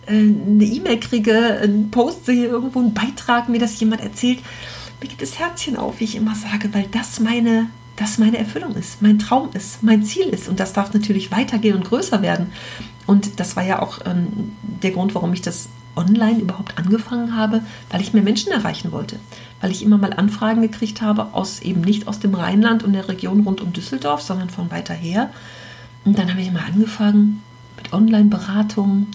äh, 0.07 0.13
eine 0.13 0.65
E-Mail 0.65 0.99
kriege, 0.99 1.59
einen 1.61 1.91
Post 1.91 2.25
sehe, 2.25 2.47
irgendwo 2.47 2.79
einen 2.79 2.93
Beitrag, 2.93 3.49
mir 3.49 3.59
das 3.59 3.79
jemand 3.79 4.01
erzählt, 4.01 4.39
mir 5.01 5.07
geht 5.07 5.21
das 5.21 5.39
Herzchen 5.39 5.77
auf, 5.77 5.99
wie 5.99 6.05
ich 6.05 6.15
immer 6.15 6.35
sage, 6.35 6.73
weil 6.73 6.87
das 6.91 7.19
meine, 7.19 7.69
das 7.95 8.17
meine 8.17 8.37
Erfüllung 8.37 8.75
ist, 8.75 9.01
mein 9.01 9.19
Traum 9.19 9.49
ist, 9.53 9.83
mein 9.83 10.03
Ziel 10.03 10.27
ist. 10.27 10.49
Und 10.49 10.59
das 10.59 10.73
darf 10.73 10.93
natürlich 10.93 11.31
weitergehen 11.31 11.75
und 11.75 11.85
größer 11.85 12.21
werden. 12.21 12.51
Und 13.05 13.39
das 13.39 13.55
war 13.55 13.63
ja 13.63 13.81
auch 13.81 13.99
ähm, 14.05 14.51
der 14.61 14.91
Grund, 14.91 15.15
warum 15.15 15.33
ich 15.33 15.41
das 15.41 15.69
online 15.95 16.39
überhaupt 16.39 16.77
angefangen 16.77 17.35
habe, 17.35 17.61
weil 17.89 18.01
ich 18.01 18.13
mehr 18.13 18.23
Menschen 18.23 18.51
erreichen 18.51 18.91
wollte. 18.91 19.19
Weil 19.61 19.71
ich 19.71 19.83
immer 19.83 19.97
mal 19.97 20.13
Anfragen 20.13 20.61
gekriegt 20.61 21.01
habe, 21.01 21.33
aus 21.33 21.61
eben 21.61 21.81
nicht 21.81 22.07
aus 22.07 22.19
dem 22.19 22.35
Rheinland 22.35 22.83
und 22.83 22.93
der 22.93 23.09
Region 23.09 23.41
rund 23.41 23.61
um 23.61 23.73
Düsseldorf, 23.73 24.21
sondern 24.21 24.49
von 24.49 24.71
weiter 24.71 24.93
her. 24.93 25.31
Und 26.05 26.17
dann 26.17 26.29
habe 26.29 26.41
ich 26.41 26.51
mal 26.51 26.63
angefangen 26.63 27.41
mit 27.77 27.91
Online-Beratungen. 27.93 29.07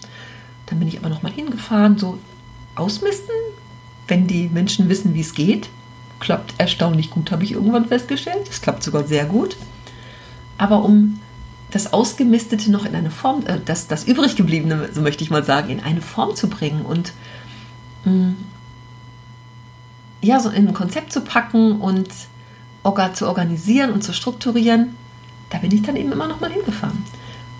Dann 0.66 0.78
bin 0.78 0.88
ich 0.88 0.98
aber 0.98 1.08
noch 1.08 1.22
mal 1.22 1.32
hingefahren, 1.32 1.98
so 1.98 2.18
ausmisten, 2.74 3.34
wenn 4.08 4.26
die 4.26 4.48
Menschen 4.48 4.88
wissen, 4.88 5.14
wie 5.14 5.20
es 5.20 5.34
geht. 5.34 5.68
Klappt 6.20 6.54
erstaunlich 6.58 7.10
gut, 7.10 7.30
habe 7.30 7.44
ich 7.44 7.52
irgendwann 7.52 7.86
festgestellt. 7.86 8.48
Es 8.48 8.60
klappt 8.60 8.82
sogar 8.82 9.04
sehr 9.04 9.26
gut. 9.26 9.56
Aber 10.58 10.84
um 10.84 11.20
das 11.70 11.92
Ausgemistete 11.92 12.70
noch 12.70 12.84
in 12.84 12.94
eine 12.94 13.10
Form, 13.10 13.44
äh, 13.46 13.58
das, 13.64 13.88
das 13.88 14.04
übrig 14.04 14.36
gebliebene, 14.36 14.90
so 14.92 15.00
möchte 15.00 15.24
ich 15.24 15.30
mal 15.30 15.44
sagen, 15.44 15.70
in 15.70 15.80
eine 15.80 16.00
Form 16.00 16.36
zu 16.36 16.48
bringen 16.48 16.82
und 16.82 17.12
mh, 18.04 18.12
mm, 18.12 18.36
ja, 20.22 20.40
so 20.40 20.48
in 20.48 20.68
ein 20.68 20.74
Konzept 20.74 21.12
zu 21.12 21.20
packen 21.20 21.80
und 21.80 22.08
zu 23.14 23.26
organisieren 23.26 23.92
und 23.92 24.02
zu 24.02 24.12
strukturieren, 24.12 24.94
da 25.50 25.58
bin 25.58 25.72
ich 25.72 25.82
dann 25.82 25.96
eben 25.96 26.12
immer 26.12 26.28
noch 26.28 26.40
mal 26.40 26.50
hingefahren. 26.50 27.04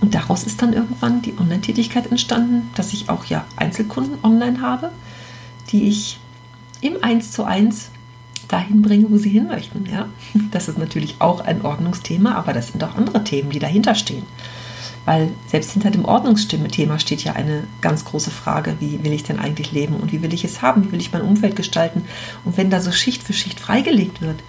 Und 0.01 0.15
daraus 0.15 0.45
ist 0.45 0.61
dann 0.61 0.73
irgendwann 0.73 1.23
die 1.23 1.35
Online-Tätigkeit 1.39 2.11
entstanden, 2.11 2.71
dass 2.75 2.93
ich 2.93 3.09
auch 3.09 3.25
ja 3.25 3.45
Einzelkunden 3.57 4.19
online 4.23 4.61
habe, 4.61 4.91
die 5.71 5.89
ich 5.89 6.19
im 6.85 7.03
1 7.03 7.33
zu 7.33 7.45
1 7.45 7.91
dahin 8.49 8.83
bringe, 8.83 9.11
wo 9.11 9.17
sie 9.17 9.31
hin 9.31 9.47
möchten. 9.47 9.87
Ja? 9.87 10.09
Das 10.51 10.69
ist 10.69 10.79
natürlich 10.79 11.17
auch 11.19 11.41
ein 11.41 11.63
Ordnungsthema, 11.63 12.35
aber 12.35 12.53
das 12.53 12.69
sind 12.69 12.85
auch 12.85 12.95
andere 12.95 13.25
Themen, 13.25 13.51
die 13.51 13.59
dahinter 13.59 13.95
stehen. 13.95 14.25
Weil 15.07 15.31
selbst 15.47 15.73
hinter 15.73 15.91
dem 15.91 16.05
Ordnungsthema 16.05 16.99
steht 16.99 17.25
ja 17.25 17.33
eine 17.33 17.65
ganz 17.81 18.05
große 18.05 18.31
Frage, 18.31 18.77
wie 18.81 19.03
will 19.03 19.13
ich 19.13 19.23
denn 19.23 19.39
eigentlich 19.39 19.73
leben 19.73 19.97
und 19.97 20.13
wie 20.13 20.23
will 20.23 20.33
ich 20.33 20.45
es 20.45 20.61
haben, 20.63 20.85
wie 20.85 20.93
will 20.93 21.01
ich 21.01 21.13
mein 21.13 21.23
Umfeld 21.23 21.57
gestalten. 21.57 22.05
Und 22.45 22.57
wenn 22.57 22.71
da 22.71 22.81
so 22.81 22.93
Schicht 22.93 23.23
für 23.23 23.33
Schicht 23.33 23.61
freigelegt 23.61 24.21
wird, 24.21 24.43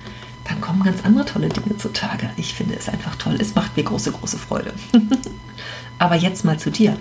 dann 0.44 0.62
kommen 0.62 0.84
ganz 0.84 1.04
andere 1.04 1.26
tolle 1.26 1.50
Dinge 1.50 1.78
zutage. 1.78 2.30
Ich 2.38 2.54
finde 2.54 2.76
es 2.76 2.90
einfach 2.90 3.16
toll. 3.16 3.38
Es 3.40 3.56
macht 3.56 3.76
mir 3.76 3.84
große, 3.84 4.12
große 4.12 4.38
Freude. 4.38 4.74
Aber 6.00 6.16
jetzt 6.16 6.46
mal 6.46 6.60
zu 6.60 6.70
dir. 6.70 6.98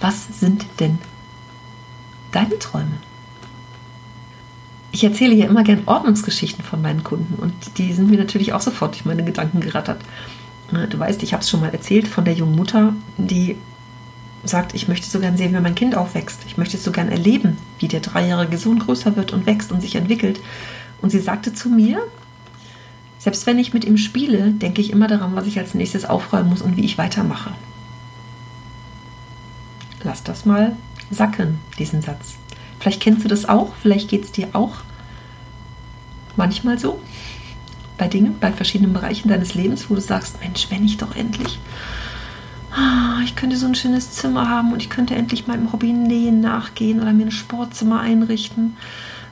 Was 0.00 0.40
sind 0.40 0.66
denn 0.78 0.98
deine 2.32 2.58
Träume? 2.58 2.98
Ich 4.92 5.02
erzähle 5.02 5.34
hier 5.34 5.46
immer 5.46 5.64
gern 5.64 5.82
Ordnungsgeschichten 5.86 6.62
von 6.62 6.82
meinen 6.82 7.02
Kunden 7.02 7.34
und 7.42 7.52
die 7.78 7.92
sind 7.94 8.10
mir 8.10 8.18
natürlich 8.18 8.52
auch 8.52 8.60
sofort 8.60 8.94
durch 8.94 9.06
meine 9.06 9.24
Gedanken 9.24 9.60
gerattert. 9.60 10.00
Ne, 10.70 10.86
du 10.86 10.98
weißt, 10.98 11.22
ich 11.22 11.32
habe 11.32 11.42
es 11.42 11.50
schon 11.50 11.60
mal 11.60 11.72
erzählt 11.72 12.06
von 12.06 12.24
der 12.24 12.34
jungen 12.34 12.56
Mutter, 12.56 12.94
die 13.16 13.56
sagt, 14.44 14.74
ich 14.74 14.88
möchte 14.88 15.08
so 15.08 15.18
gern 15.18 15.36
sehen, 15.36 15.54
wie 15.54 15.60
mein 15.60 15.74
Kind 15.74 15.96
aufwächst. 15.96 16.40
Ich 16.46 16.58
möchte 16.58 16.76
so 16.76 16.92
gern 16.92 17.08
erleben, 17.08 17.56
wie 17.78 17.88
der 17.88 18.00
dreijährige 18.00 18.58
Sohn 18.58 18.78
größer 18.78 19.16
wird 19.16 19.32
und 19.32 19.46
wächst 19.46 19.72
und 19.72 19.80
sich 19.80 19.94
entwickelt. 19.94 20.40
Und 21.00 21.10
sie 21.10 21.20
sagte 21.20 21.54
zu 21.54 21.68
mir, 21.68 22.02
selbst 23.18 23.46
wenn 23.46 23.58
ich 23.58 23.72
mit 23.72 23.84
ihm 23.84 23.96
spiele, 23.96 24.50
denke 24.50 24.80
ich 24.80 24.90
immer 24.90 25.06
daran, 25.06 25.36
was 25.36 25.46
ich 25.46 25.58
als 25.58 25.74
nächstes 25.74 26.04
aufräumen 26.04 26.50
muss 26.50 26.62
und 26.62 26.76
wie 26.76 26.84
ich 26.84 26.98
weitermache. 26.98 27.52
Lass 30.02 30.22
das 30.24 30.44
mal 30.44 30.76
sacken, 31.10 31.60
diesen 31.78 32.02
Satz. 32.02 32.34
Vielleicht 32.82 33.00
kennst 33.00 33.22
du 33.22 33.28
das 33.28 33.48
auch, 33.48 33.76
vielleicht 33.80 34.08
geht 34.08 34.24
es 34.24 34.32
dir 34.32 34.48
auch 34.54 34.78
manchmal 36.34 36.80
so 36.80 37.00
bei 37.96 38.08
Dingen, 38.08 38.34
bei 38.40 38.50
verschiedenen 38.50 38.92
Bereichen 38.92 39.28
deines 39.28 39.54
Lebens, 39.54 39.88
wo 39.88 39.94
du 39.94 40.00
sagst, 40.00 40.40
Mensch, 40.40 40.66
wenn 40.68 40.84
ich 40.84 40.96
doch 40.96 41.14
endlich, 41.14 41.60
ah, 42.72 43.20
ich 43.22 43.36
könnte 43.36 43.56
so 43.56 43.66
ein 43.66 43.76
schönes 43.76 44.10
Zimmer 44.10 44.48
haben 44.48 44.72
und 44.72 44.82
ich 44.82 44.90
könnte 44.90 45.14
endlich 45.14 45.46
meinem 45.46 45.72
Hobby 45.72 45.92
Nähen 45.92 46.40
nachgehen 46.40 47.00
oder 47.00 47.12
mir 47.12 47.26
ein 47.26 47.30
Sportzimmer 47.30 48.00
einrichten. 48.00 48.76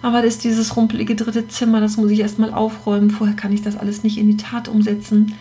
Aber 0.01 0.23
das 0.23 0.35
ist 0.35 0.45
dieses 0.45 0.77
rumpelige 0.77 1.17
dritte 1.17 1.49
Zimmer, 1.49 1.81
das 1.81 1.97
muss 1.97 2.13
ich 2.13 2.21
erstmal 2.21 2.55
aufräumen. 2.55 3.11
Vorher 3.11 3.35
kann 3.35 3.53
ich 3.53 3.63
das 3.63 3.77
alles 3.77 4.05
nicht 4.05 4.17
in 4.17 4.29
die 4.29 4.37
Tat 4.37 4.69
umsetzen. 4.69 5.35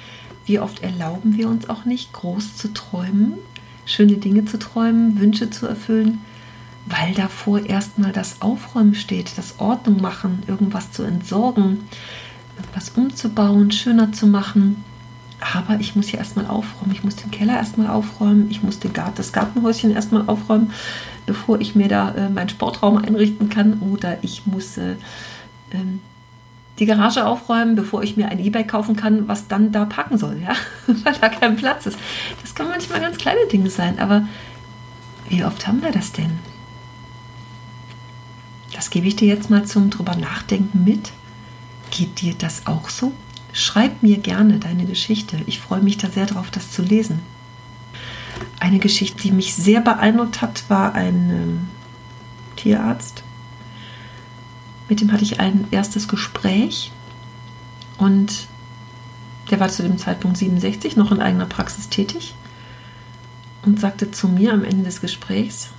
Wie 0.47 0.59
oft 0.59 0.81
erlauben 0.81 1.37
wir 1.37 1.47
uns 1.47 1.69
auch 1.69 1.85
nicht, 1.85 2.11
groß 2.11 2.57
zu 2.57 2.73
träumen, 2.73 3.33
schöne 3.85 4.17
Dinge 4.17 4.45
zu 4.45 4.57
träumen, 4.57 5.19
Wünsche 5.19 5.51
zu 5.51 5.67
erfüllen, 5.67 6.21
weil 6.89 7.13
davor 7.13 7.59
erstmal 7.65 8.11
das 8.11 8.41
Aufräumen 8.41 8.95
steht, 8.95 9.37
das 9.37 9.59
Ordnung 9.59 10.01
machen, 10.01 10.43
irgendwas 10.47 10.91
zu 10.91 11.03
entsorgen, 11.03 11.85
was 12.73 12.89
umzubauen, 12.89 13.71
schöner 13.71 14.11
zu 14.11 14.27
machen. 14.27 14.83
Aber 15.55 15.79
ich 15.79 15.95
muss 15.95 16.11
ja 16.11 16.19
erstmal 16.19 16.47
aufräumen. 16.47 16.91
Ich 16.91 17.03
muss 17.03 17.15
den 17.15 17.31
Keller 17.31 17.55
erstmal 17.55 17.87
aufräumen. 17.87 18.47
Ich 18.49 18.61
muss 18.61 18.79
den 18.79 18.91
Garten, 18.91 19.15
das 19.15 19.31
Gartenhäuschen 19.31 19.91
erstmal 19.91 20.27
aufräumen, 20.27 20.73
bevor 21.25 21.61
ich 21.61 21.75
mir 21.75 21.87
da 21.87 22.11
äh, 22.11 22.29
meinen 22.29 22.49
Sportraum 22.49 22.97
einrichten 22.97 23.49
kann. 23.49 23.79
Oder 23.79 24.17
ich 24.21 24.45
muss 24.45 24.77
äh, 24.77 24.95
ähm, 25.71 26.01
die 26.79 26.85
Garage 26.85 27.25
aufräumen, 27.25 27.75
bevor 27.75 28.03
ich 28.03 28.17
mir 28.17 28.29
ein 28.29 28.39
E-Bike 28.39 28.67
kaufen 28.67 28.95
kann, 28.95 29.27
was 29.27 29.47
dann 29.47 29.71
da 29.71 29.85
parken 29.85 30.17
soll, 30.17 30.41
ja, 30.41 30.53
weil 31.03 31.13
da 31.21 31.29
kein 31.29 31.55
Platz 31.55 31.85
ist. 31.85 31.99
Das 32.41 32.55
können 32.55 32.69
manchmal 32.69 33.01
ganz 33.01 33.17
kleine 33.17 33.45
Dinge 33.51 33.69
sein, 33.69 33.99
aber 33.99 34.27
wie 35.29 35.43
oft 35.43 35.67
haben 35.67 35.81
wir 35.83 35.91
das 35.91 36.11
denn? 36.11 36.39
Das 38.79 38.91
gebe 38.91 39.07
ich 39.07 39.17
dir 39.17 39.27
jetzt 39.27 39.49
mal 39.49 39.65
zum 39.65 39.89
drüber 39.89 40.15
nachdenken 40.15 40.85
mit. 40.85 41.11
Geht 41.91 42.21
dir 42.21 42.33
das 42.33 42.65
auch 42.65 42.89
so? 42.89 43.11
Schreib 43.51 44.01
mir 44.01 44.19
gerne 44.19 44.57
deine 44.57 44.85
Geschichte. 44.85 45.41
Ich 45.47 45.59
freue 45.59 45.81
mich 45.81 45.97
da 45.97 46.09
sehr 46.09 46.27
drauf, 46.27 46.49
das 46.49 46.71
zu 46.71 46.81
lesen. 46.81 47.19
Eine 48.57 48.79
Geschichte, 48.79 49.21
die 49.21 49.33
mich 49.33 49.53
sehr 49.53 49.81
beeindruckt 49.81 50.41
hat, 50.41 50.63
war 50.69 50.95
ein 50.95 51.29
ähm, 51.29 51.67
Tierarzt. 52.55 53.23
Mit 54.87 55.01
dem 55.01 55.11
hatte 55.11 55.25
ich 55.25 55.41
ein 55.41 55.67
erstes 55.71 56.07
Gespräch 56.07 56.93
und 57.97 58.47
der 59.51 59.59
war 59.59 59.67
zu 59.67 59.83
dem 59.83 59.97
Zeitpunkt 59.97 60.37
67, 60.37 60.95
noch 60.95 61.11
in 61.11 61.19
eigener 61.19 61.47
Praxis 61.47 61.89
tätig 61.89 62.33
und 63.63 63.77
sagte 63.77 64.09
zu 64.11 64.29
mir 64.29 64.53
am 64.53 64.63
Ende 64.63 64.85
des 64.85 65.01
Gesprächs, 65.01 65.71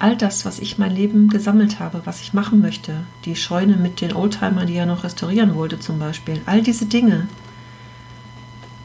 all 0.00 0.16
das, 0.16 0.44
was 0.44 0.58
ich 0.58 0.78
mein 0.78 0.94
Leben 0.94 1.28
gesammelt 1.28 1.78
habe, 1.78 2.02
was 2.04 2.22
ich 2.22 2.32
machen 2.32 2.60
möchte, 2.60 3.04
die 3.24 3.36
Scheune 3.36 3.76
mit 3.76 4.00
den 4.00 4.14
Oldtimern, 4.14 4.66
die 4.66 4.74
er 4.74 4.86
noch 4.86 5.04
restaurieren 5.04 5.54
wollte 5.54 5.78
zum 5.78 5.98
Beispiel, 5.98 6.40
all 6.46 6.62
diese 6.62 6.86
Dinge, 6.86 7.28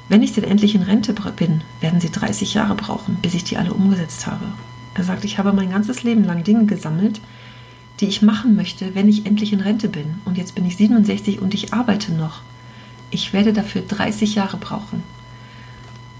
wenn 0.09 0.21
ich 0.21 0.33
denn 0.33 0.43
endlich 0.43 0.75
in 0.75 0.83
Rente 0.83 1.13
bin, 1.13 1.61
werden 1.79 1.99
sie 1.99 2.11
30 2.11 2.53
Jahre 2.53 2.75
brauchen, 2.75 3.15
bis 3.21 3.33
ich 3.33 3.43
die 3.43 3.57
alle 3.57 3.73
umgesetzt 3.73 4.27
habe. 4.27 4.45
Er 4.93 5.03
sagt, 5.03 5.25
ich 5.25 5.39
habe 5.39 5.51
mein 5.51 5.71
ganzes 5.71 6.03
Leben 6.03 6.23
lang 6.25 6.43
Dinge 6.43 6.65
gesammelt, 6.65 7.21
die 7.99 8.07
ich 8.07 8.21
machen 8.21 8.55
möchte, 8.55 8.93
wenn 8.93 9.09
ich 9.09 9.25
endlich 9.25 9.53
in 9.53 9.61
Rente 9.61 9.89
bin. 9.89 10.21
Und 10.25 10.37
jetzt 10.37 10.53
bin 10.53 10.65
ich 10.65 10.75
67 10.75 11.41
und 11.41 11.53
ich 11.53 11.73
arbeite 11.73 12.11
noch. 12.11 12.41
Ich 13.09 13.33
werde 13.33 13.53
dafür 13.53 13.81
30 13.81 14.35
Jahre 14.35 14.57
brauchen. 14.57 15.01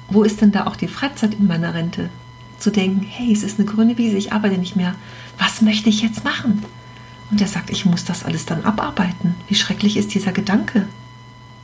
Wo 0.10 0.24
ist 0.24 0.42
denn 0.42 0.52
da 0.52 0.68
auch 0.68 0.78
die 0.78 0.88
Freizeit 0.88 1.34
in 1.34 1.48
meiner 1.48 1.74
Rente? 1.74 2.10
Zu 2.66 2.72
denken, 2.72 3.06
hey, 3.08 3.32
es 3.32 3.44
ist 3.44 3.60
eine 3.60 3.68
grüne 3.68 3.96
Wiese, 4.00 4.18
ich 4.18 4.34
arbeite 4.34 4.58
nicht 4.58 4.76
mehr. 4.76 4.96
Was 5.38 5.62
möchte 5.62 5.88
ich 5.88 6.02
jetzt 6.02 6.24
machen? 6.24 6.66
Und 7.30 7.40
er 7.40 7.48
sagt, 7.48 7.70
ich 7.70 7.86
muss 7.86 8.06
das 8.06 8.26
alles 8.26 8.48
dann 8.48 8.64
abarbeiten. 8.64 9.36
Wie 9.48 9.54
schrecklich 9.54 9.98
ist 9.98 10.16
dieser 10.16 10.32
Gedanke? 10.32 10.88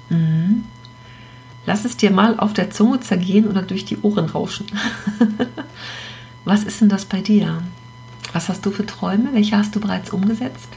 Mhm. 0.10 0.64
Lass 1.66 1.86
es 1.86 1.98
dir 1.98 2.12
mal 2.12 2.40
auf 2.40 2.54
der 2.54 2.70
Zunge 2.70 3.00
zergehen 3.00 3.48
oder 3.48 3.64
durch 3.64 3.84
die 3.84 3.98
Ohren 3.98 4.26
rauschen. 4.26 4.68
Was 6.46 6.66
ist 6.66 6.82
denn 6.82 6.90
das 6.90 7.06
bei 7.06 7.22
dir? 7.22 7.64
Was 8.32 8.48
hast 8.48 8.64
du 8.64 8.70
für 8.70 8.86
Träume? 8.86 9.30
Welche 9.34 9.58
hast 9.58 9.76
du 9.76 9.80
bereits 9.80 10.12
umgesetzt? 10.12 10.70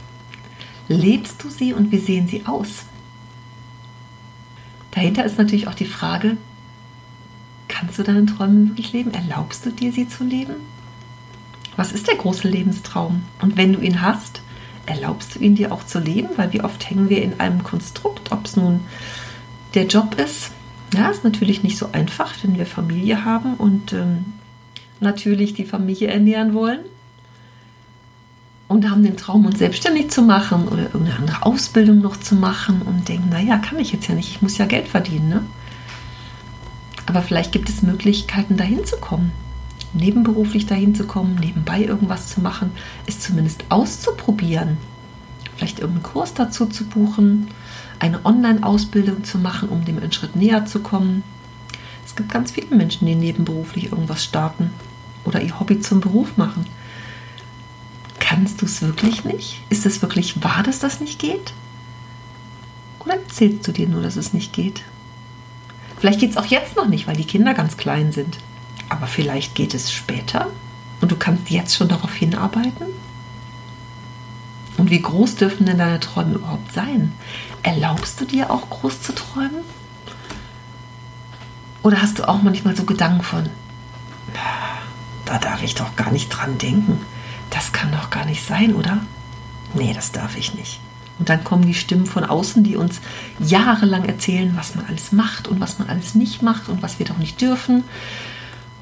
Lebst 0.87 1.43
du 1.43 1.49
sie 1.49 1.73
und 1.73 1.91
wie 1.91 1.99
sehen 1.99 2.27
sie 2.27 2.47
aus? 2.47 2.85
Dahinter 4.89 5.23
ist 5.23 5.37
natürlich 5.37 5.67
auch 5.67 5.75
die 5.75 5.85
Frage, 5.85 6.37
Kannst 7.85 7.99
du 7.99 8.03
deine 8.03 8.25
Träume 8.25 8.69
wirklich 8.69 8.93
leben? 8.93 9.13
Erlaubst 9.13 9.63
du 9.63 9.69
dir, 9.69 9.91
sie 9.91 10.07
zu 10.07 10.23
leben? 10.23 10.55
Was 11.75 11.91
ist 11.91 12.07
der 12.07 12.15
große 12.15 12.47
Lebenstraum? 12.47 13.21
Und 13.43 13.57
wenn 13.57 13.73
du 13.73 13.79
ihn 13.79 14.01
hast, 14.01 14.41
erlaubst 14.87 15.35
du 15.35 15.39
ihn 15.39 15.53
dir 15.53 15.71
auch 15.71 15.83
zu 15.85 15.99
leben? 15.99 16.29
Weil 16.35 16.51
wie 16.51 16.61
oft 16.61 16.89
hängen 16.89 17.09
wir 17.09 17.21
in 17.21 17.39
einem 17.39 17.63
Konstrukt, 17.63 18.31
ob 18.31 18.45
es 18.45 18.55
nun 18.55 18.79
der 19.75 19.85
Job 19.85 20.19
ist. 20.19 20.49
Ja, 20.95 21.09
ist 21.09 21.23
natürlich 21.23 21.61
nicht 21.61 21.77
so 21.77 21.89
einfach, 21.91 22.33
wenn 22.41 22.57
wir 22.57 22.65
Familie 22.65 23.23
haben 23.23 23.53
und 23.53 23.93
ähm, 23.93 24.33
natürlich 24.99 25.53
die 25.53 25.65
Familie 25.65 26.07
ernähren 26.07 26.55
wollen 26.55 26.79
und 28.67 28.89
haben 28.89 29.03
den 29.03 29.15
Traum, 29.15 29.45
uns 29.45 29.59
selbstständig 29.59 30.09
zu 30.09 30.23
machen 30.23 30.67
oder 30.69 30.85
irgendeine 30.85 31.19
andere 31.19 31.45
Ausbildung 31.45 31.99
noch 31.99 32.17
zu 32.17 32.33
machen 32.33 32.81
und 32.81 33.07
denken, 33.07 33.29
naja, 33.29 33.59
kann 33.59 33.77
ich 33.77 33.91
jetzt 33.91 34.07
ja 34.07 34.15
nicht, 34.15 34.29
ich 34.29 34.41
muss 34.41 34.57
ja 34.57 34.65
Geld 34.65 34.87
verdienen. 34.87 35.29
Ne? 35.29 35.43
Aber 37.15 37.23
vielleicht 37.23 37.53
gibt 37.53 37.69
es 37.69 37.81
Möglichkeiten, 37.81 38.57
dahin 38.57 38.83
zu 38.83 38.97
kommen. 38.97 39.31
Nebenberuflich 39.93 40.65
dahin 40.65 40.95
zu 40.95 41.07
kommen, 41.07 41.35
nebenbei 41.35 41.79
irgendwas 41.81 42.27
zu 42.27 42.41
machen, 42.41 42.71
es 43.05 43.21
zumindest 43.21 43.63
auszuprobieren. 43.69 44.77
Vielleicht 45.55 45.79
irgendeinen 45.79 46.03
Kurs 46.03 46.33
dazu 46.33 46.65
zu 46.65 46.83
buchen, 46.83 47.47
eine 47.99 48.25
Online-Ausbildung 48.25 49.23
zu 49.23 49.37
machen, 49.37 49.69
um 49.69 49.85
dem 49.85 49.97
einen 49.97 50.11
Schritt 50.11 50.35
näher 50.35 50.65
zu 50.65 50.81
kommen. 50.81 51.23
Es 52.05 52.17
gibt 52.17 52.33
ganz 52.33 52.51
viele 52.51 52.75
Menschen, 52.75 53.07
die 53.07 53.15
nebenberuflich 53.15 53.93
irgendwas 53.93 54.21
starten 54.21 54.71
oder 55.23 55.41
ihr 55.41 55.57
Hobby 55.57 55.79
zum 55.79 56.01
Beruf 56.01 56.35
machen. 56.35 56.65
Kannst 58.19 58.61
du 58.61 58.65
es 58.65 58.81
wirklich 58.81 59.23
nicht? 59.23 59.61
Ist 59.69 59.85
es 59.85 60.01
wirklich 60.01 60.43
wahr, 60.43 60.63
dass 60.63 60.79
das 60.79 60.99
nicht 60.99 61.19
geht? 61.19 61.53
Oder 62.99 63.13
erzählst 63.13 63.65
du 63.65 63.71
dir 63.71 63.87
nur, 63.87 64.01
dass 64.01 64.17
es 64.17 64.33
nicht 64.33 64.51
geht? 64.51 64.83
Vielleicht 65.97 66.19
geht 66.19 66.31
es 66.31 66.37
auch 66.37 66.45
jetzt 66.45 66.75
noch 66.75 66.87
nicht, 66.87 67.07
weil 67.07 67.15
die 67.15 67.25
Kinder 67.25 67.53
ganz 67.53 67.77
klein 67.77 68.11
sind. 68.11 68.37
Aber 68.89 69.07
vielleicht 69.07 69.55
geht 69.55 69.73
es 69.73 69.91
später 69.91 70.47
und 71.01 71.11
du 71.11 71.15
kannst 71.15 71.49
jetzt 71.49 71.75
schon 71.75 71.87
darauf 71.87 72.13
hinarbeiten. 72.13 72.87
Und 74.77 74.89
wie 74.89 75.01
groß 75.01 75.35
dürfen 75.35 75.65
denn 75.65 75.77
deine 75.77 75.99
Träume 75.99 76.35
überhaupt 76.35 76.71
sein? 76.73 77.13
Erlaubst 77.63 78.19
du 78.19 78.25
dir 78.25 78.51
auch 78.51 78.69
groß 78.69 79.01
zu 79.01 79.15
träumen? 79.15 79.63
Oder 81.81 82.01
hast 82.01 82.19
du 82.19 82.27
auch 82.27 82.41
manchmal 82.41 82.75
so 82.75 82.83
Gedanken 82.83 83.23
von, 83.23 83.49
da 85.25 85.39
darf 85.39 85.63
ich 85.63 85.75
doch 85.75 85.95
gar 85.95 86.11
nicht 86.11 86.29
dran 86.29 86.57
denken. 86.57 86.99
Das 87.49 87.71
kann 87.71 87.91
doch 87.91 88.09
gar 88.09 88.25
nicht 88.25 88.45
sein, 88.45 88.75
oder? 88.75 88.99
Nee, 89.73 89.93
das 89.93 90.11
darf 90.11 90.37
ich 90.37 90.53
nicht. 90.53 90.79
Und 91.17 91.29
dann 91.29 91.43
kommen 91.43 91.65
die 91.65 91.73
Stimmen 91.73 92.05
von 92.05 92.25
außen, 92.25 92.63
die 92.63 92.75
uns 92.75 92.99
jahrelang 93.39 94.05
erzählen, 94.05 94.53
was 94.55 94.75
man 94.75 94.85
alles 94.85 95.11
macht 95.11 95.47
und 95.47 95.59
was 95.61 95.79
man 95.79 95.89
alles 95.89 96.15
nicht 96.15 96.41
macht 96.41 96.67
und 96.67 96.81
was 96.81 96.99
wir 96.99 97.05
doch 97.05 97.17
nicht 97.17 97.39
dürfen. 97.39 97.83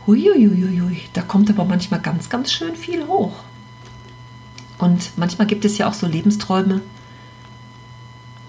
Huiuiuiui, 0.07 1.01
da 1.13 1.21
kommt 1.21 1.49
aber 1.49 1.65
manchmal 1.65 2.01
ganz, 2.01 2.29
ganz 2.29 2.51
schön 2.51 2.75
viel 2.75 3.05
hoch. 3.07 3.43
Und 4.79 5.11
manchmal 5.15 5.47
gibt 5.47 5.63
es 5.63 5.77
ja 5.77 5.87
auch 5.87 5.93
so 5.93 6.07
Lebensträume, 6.07 6.81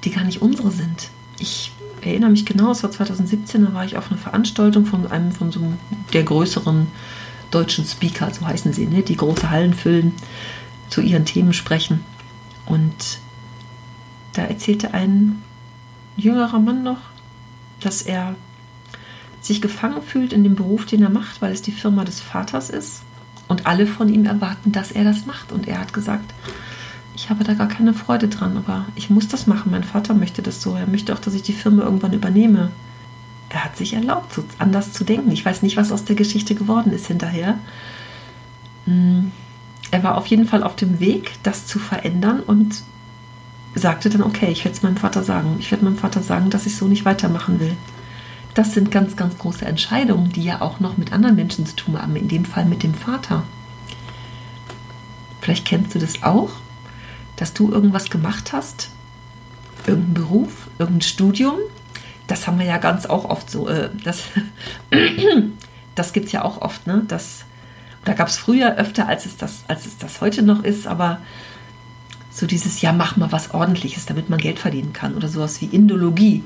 die 0.03 0.11
gar 0.11 0.25
nicht 0.25 0.43
unsere 0.43 0.71
sind. 0.71 1.11
Ich 1.39 1.71
erinnere 2.01 2.31
mich 2.31 2.45
genau, 2.45 2.73
es 2.73 2.83
war 2.83 2.91
2017, 2.91 3.65
da 3.65 3.75
war 3.75 3.85
ich 3.85 3.97
auf 3.97 4.11
einer 4.11 4.19
Veranstaltung 4.19 4.87
von 4.87 5.07
einem 5.07 5.33
von 5.33 5.53
so 5.53 5.61
einem 5.61 5.77
der 6.13 6.25
größeren 6.25 6.87
deutschen 7.51 7.85
Speaker, 7.85 8.33
so 8.33 8.47
heißen 8.47 8.73
sie, 8.73 8.87
ne, 8.87 9.03
die 9.03 9.17
große 9.17 9.51
Hallen 9.51 9.75
füllen, 9.75 10.13
zu 10.89 11.01
ihren 11.01 11.25
Themen 11.25 11.53
sprechen. 11.53 12.01
Und 12.67 13.21
da 14.35 14.43
erzählte 14.43 14.95
ein 14.95 15.43
jüngerer 16.17 16.61
Mann 16.61 16.83
noch, 16.83 17.01
dass 17.81 18.03
er 18.03 18.35
sich 19.41 19.61
gefangen 19.61 20.03
fühlt 20.03 20.33
in 20.33 20.45
dem 20.45 20.55
Beruf, 20.55 20.87
den 20.87 21.03
er 21.03 21.11
macht, 21.11 21.43
weil 21.43 21.53
es 21.53 21.63
die 21.63 21.73
Firma 21.73 22.05
des 22.05 22.21
Vaters 22.21 22.71
ist 22.71 23.03
und 23.49 23.67
alle 23.67 23.87
von 23.87 24.09
ihm 24.09 24.25
erwarten, 24.25 24.73
dass 24.73 24.93
er 24.93 25.05
das 25.05 25.27
macht. 25.27 25.53
Und 25.53 25.69
er 25.69 25.81
hat 25.81 25.93
gesagt, 25.93 26.33
ich 27.15 27.31
habe 27.31 27.45
da 27.45 27.55
gar 27.55 27.69
keine 27.69 27.95
Freude 27.95 28.29
dran, 28.29 28.57
aber 28.57 28.87
ich 28.95 29.11
muss 29.11 29.29
das 29.29 29.47
machen. 29.47 29.71
Mein 29.71 29.85
Vater 29.85 30.15
möchte 30.15 30.43
das 30.43 30.63
so. 30.63 30.75
Er 30.75 30.87
möchte 30.87 31.13
auch, 31.13 31.19
dass 31.19 31.35
ich 31.35 31.43
die 31.43 31.53
Firma 31.53 31.85
irgendwann 31.85 32.13
übernehme. 32.13 32.71
Er 33.51 33.65
hat 33.65 33.77
sich 33.77 33.93
erlaubt, 33.95 34.33
so 34.33 34.45
anders 34.59 34.93
zu 34.93 35.05
denken. 35.05 35.31
Ich 35.31 35.45
weiß 35.45 35.63
nicht, 35.63 35.77
was 35.77 35.93
aus 35.93 36.05
der 36.05 36.17
Geschichte 36.17 36.55
geworden 36.55 36.93
ist 36.93 37.07
hinterher. 37.07 37.59
Hm. 38.87 39.31
Er 39.91 40.03
war 40.03 40.17
auf 40.17 40.27
jeden 40.27 40.47
Fall 40.47 40.63
auf 40.63 40.75
dem 40.75 40.99
Weg, 40.99 41.33
das 41.43 41.67
zu 41.67 41.79
verändern 41.79 42.41
und 42.41 42.83
sagte 43.81 44.09
dann, 44.11 44.23
okay, 44.23 44.51
ich 44.51 44.65
werde 44.65 44.77
es 44.77 44.83
meinem 44.83 44.97
Vater 44.97 45.23
sagen. 45.23 45.57
Ich 45.59 45.71
werde 45.71 45.85
meinem 45.85 45.99
Vater 45.99 46.23
sagen, 46.23 46.51
dass 46.51 46.67
ich 46.67 46.77
so 46.77 46.87
nicht 46.87 47.05
weitermachen 47.05 47.61
will. 47.61 47.77
Das 48.55 48.73
sind 48.73 48.91
ganz, 48.91 49.17
ganz 49.17 49.37
große 49.39 49.65
Entscheidungen, 49.65 50.31
die 50.31 50.45
ja 50.45 50.61
auch 50.61 50.79
noch 50.79 50.97
mit 50.97 51.13
anderen 51.13 51.35
Menschen 51.35 51.67
zu 51.67 51.75
tun 51.75 52.01
haben, 52.01 52.15
in 52.15 52.29
dem 52.29 52.45
Fall 52.45 52.65
mit 52.65 52.83
dem 52.83 52.95
Vater. 52.95 53.43
Vielleicht 55.41 55.65
kennst 55.65 55.95
du 55.95 55.99
das 55.99 56.23
auch, 56.23 56.51
dass 57.37 57.53
du 57.53 57.73
irgendwas 57.73 58.11
gemacht 58.11 58.53
hast 58.53 58.91
irgendein 59.87 60.15
Beruf, 60.15 60.69
irgendein 60.79 61.03
Studium. 61.03 61.59
Das 62.27 62.47
haben 62.47 62.59
wir 62.59 62.67
ja 62.67 62.79
ganz 62.79 63.07
auch 63.07 63.25
oft 63.25 63.51
so. 63.51 63.69
Äh, 63.69 63.91
das 64.03 64.23
das 65.95 66.13
gibt 66.13 66.27
es 66.27 66.33
ja 66.33 66.45
auch 66.45 66.63
oft, 66.63 66.87
ne? 66.87 67.05
Das, 67.09 67.45
da 68.05 68.15
gab 68.15 68.29
es 68.29 68.37
früher 68.37 68.77
öfter, 68.77 69.09
als 69.09 69.27
es, 69.27 69.37
das, 69.37 69.65
als 69.69 69.87
es 69.87 69.99
das 69.99 70.21
heute 70.21 70.43
noch 70.43 70.65
ist, 70.65 70.87
aber 70.87 71.21
so 72.35 72.47
dieses, 72.47 72.81
ja, 72.83 72.93
mach 72.93 73.17
mal 73.17 73.31
was 73.31 73.55
Ordentliches, 73.55 74.07
damit 74.07 74.29
man 74.29 74.41
Geld 74.41 74.59
verdienen 74.59 74.93
kann 74.93 75.15
oder 75.15 75.29
sowas 75.29 75.61
wie 75.61 75.67
Indologie. 75.67 76.43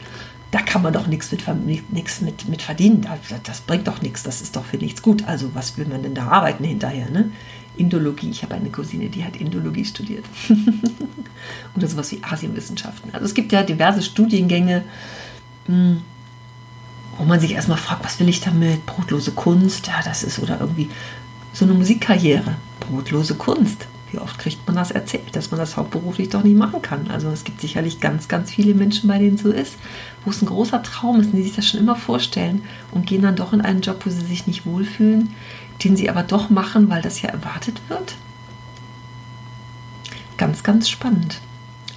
Da 0.50 0.60
kann 0.60 0.82
man 0.82 0.92
doch 0.92 1.06
nichts 1.06 1.32
mit, 1.32 1.42
nix 1.90 2.20
mit, 2.20 2.46
mit 2.46 2.60
verdienen. 2.60 3.06
Das, 3.44 3.62
bringt 3.62 3.88
doch 3.88 4.02
nichts. 4.02 4.22
Das 4.22 4.42
ist 4.42 4.54
doch 4.54 4.66
für 4.66 4.76
nichts 4.76 5.00
gut. 5.00 5.26
Also, 5.26 5.54
was 5.54 5.78
will 5.78 5.86
man 5.86 6.02
denn 6.02 6.14
da 6.14 6.28
arbeiten 6.28 6.64
hinterher? 6.64 7.10
Ne? 7.10 7.30
Indologie. 7.78 8.28
Ich 8.28 8.42
habe 8.42 8.54
eine 8.54 8.68
Cousine, 8.68 9.08
die 9.08 9.24
hat 9.24 9.36
Indologie 9.36 9.86
studiert. 9.86 10.26
oder 11.74 11.88
sowas 11.88 12.12
wie 12.12 12.22
Asienwissenschaften. 12.22 13.14
Also, 13.14 13.24
es 13.24 13.32
gibt 13.32 13.52
ja 13.52 13.62
diverse 13.62 14.02
Studiengänge, 14.02 14.84
hm, 15.66 16.02
wo 17.16 17.24
man 17.24 17.40
sich 17.40 17.52
erstmal 17.52 17.78
fragt, 17.78 18.04
was 18.04 18.20
will 18.20 18.28
ich 18.28 18.42
damit? 18.42 18.84
Brotlose 18.84 19.32
Kunst, 19.32 19.86
ja, 19.86 20.02
das 20.04 20.22
ist 20.22 20.38
oder 20.38 20.60
irgendwie 20.60 20.90
so 21.54 21.64
eine 21.64 21.72
Musikkarriere. 21.72 22.56
Brotlose 22.80 23.36
Kunst. 23.36 23.86
Wie 24.10 24.18
oft 24.18 24.38
kriegt 24.38 24.66
man 24.66 24.76
das 24.76 24.90
erzählt, 24.90 25.36
dass 25.36 25.50
man 25.50 25.60
das 25.60 25.76
hauptberuflich 25.76 26.30
doch 26.30 26.42
nicht 26.42 26.56
machen 26.56 26.80
kann? 26.80 27.10
Also 27.10 27.28
es 27.28 27.44
gibt 27.44 27.60
sicherlich 27.60 28.00
ganz, 28.00 28.28
ganz 28.28 28.50
viele 28.50 28.74
Menschen, 28.74 29.08
bei 29.08 29.18
denen 29.18 29.36
es 29.36 29.42
so 29.42 29.50
ist, 29.50 29.76
wo 30.24 30.30
es 30.30 30.40
ein 30.40 30.46
großer 30.46 30.82
Traum 30.82 31.20
ist 31.20 31.26
und 31.26 31.36
die 31.36 31.42
sich 31.42 31.56
das 31.56 31.66
schon 31.66 31.80
immer 31.80 31.96
vorstellen 31.96 32.62
und 32.90 33.06
gehen 33.06 33.22
dann 33.22 33.36
doch 33.36 33.52
in 33.52 33.60
einen 33.60 33.82
Job, 33.82 34.06
wo 34.06 34.10
sie 34.10 34.24
sich 34.24 34.46
nicht 34.46 34.64
wohlfühlen, 34.64 35.34
den 35.84 35.96
sie 35.96 36.08
aber 36.08 36.22
doch 36.22 36.48
machen, 36.48 36.88
weil 36.88 37.02
das 37.02 37.20
ja 37.20 37.28
erwartet 37.28 37.80
wird. 37.88 38.14
Ganz, 40.38 40.62
ganz 40.62 40.88
spannend. 40.88 41.40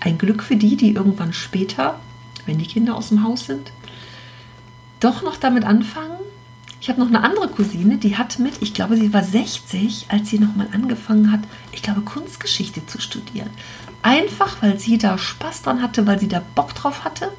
Ein 0.02 0.18
Glück 0.18 0.44
für 0.44 0.56
die, 0.56 0.76
die 0.76 0.94
irgendwann 0.94 1.32
später, 1.32 2.00
wenn 2.46 2.58
die 2.58 2.68
Kinder 2.68 2.96
aus 2.96 3.10
dem 3.10 3.24
Haus 3.24 3.46
sind, 3.46 3.72
doch 5.00 5.22
noch 5.24 5.38
damit 5.38 5.64
anfangen, 5.64 6.18
ich 6.82 6.90
habe 6.90 7.00
noch 7.00 7.08
eine 7.08 7.24
andere 7.24 7.48
Cousine, 7.48 7.98
die 7.98 8.18
hat 8.18 8.40
mit, 8.40 8.60
ich 8.60 8.74
glaube, 8.74 8.98
sie 8.98 9.14
war 9.14 9.24
60, 9.24 10.08
als 10.10 10.30
sie 10.30 10.40
nochmal 10.40 10.68
angefangen 10.74 11.32
hat, 11.32 11.42
ich 11.72 11.84
glaube, 11.84 12.02
Kunstgeschichte 12.02 12.84
zu 12.88 13.00
studieren. 13.00 13.52
Einfach, 14.02 14.64
weil 14.64 14.80
sie 14.80 14.98
da 14.98 15.20
Spaß 15.20 15.62
dran 15.62 15.84
hatte, 15.84 16.08
weil 16.08 16.20
sie 16.20 16.28
da 16.28 16.42
Bock 16.56 16.74
drauf 16.74 17.06
hatte. 17.06 17.32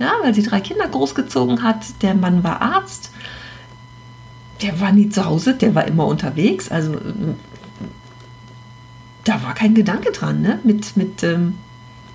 Ja, 0.00 0.10
weil 0.24 0.34
sie 0.34 0.42
drei 0.42 0.60
Kinder 0.60 0.88
großgezogen 0.88 1.62
hat. 1.62 2.02
Der 2.02 2.16
Mann 2.16 2.42
war 2.42 2.60
Arzt. 2.60 3.12
Der 4.60 4.80
war 4.80 4.90
nie 4.90 5.08
zu 5.08 5.24
Hause, 5.24 5.54
der 5.54 5.76
war 5.76 5.86
immer 5.86 6.06
unterwegs. 6.06 6.68
Also 6.68 6.96
da 9.22 9.40
war 9.44 9.54
kein 9.54 9.76
Gedanke 9.76 10.10
dran, 10.10 10.42
ne? 10.42 10.58
Mit, 10.64 10.96
mit 10.96 11.22
ähm, 11.22 11.54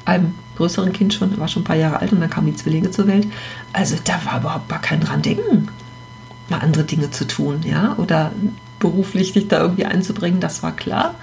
einem 0.03 0.35
größeren 0.57 0.91
Kind 0.91 1.13
schon, 1.13 1.37
war 1.37 1.47
schon 1.47 1.61
ein 1.61 1.65
paar 1.65 1.77
Jahre 1.77 1.99
alt 1.99 2.11
und 2.11 2.19
dann 2.19 2.29
kamen 2.29 2.47
die 2.47 2.55
Zwillinge 2.55 2.91
zur 2.91 3.07
Welt. 3.07 3.27
Also 3.71 3.95
da 4.03 4.19
war 4.25 4.41
überhaupt 4.41 4.67
gar 4.67 4.81
kein 4.81 4.99
dran 4.99 5.21
denken 5.21 5.69
mal 6.49 6.59
andere 6.59 6.83
Dinge 6.83 7.11
zu 7.11 7.25
tun, 7.25 7.61
ja, 7.63 7.95
oder 7.97 8.31
beruflich 8.79 9.33
sich 9.33 9.47
da 9.47 9.61
irgendwie 9.61 9.85
einzubringen, 9.85 10.39
das 10.39 10.63
war 10.63 10.75
klar. 10.75 11.15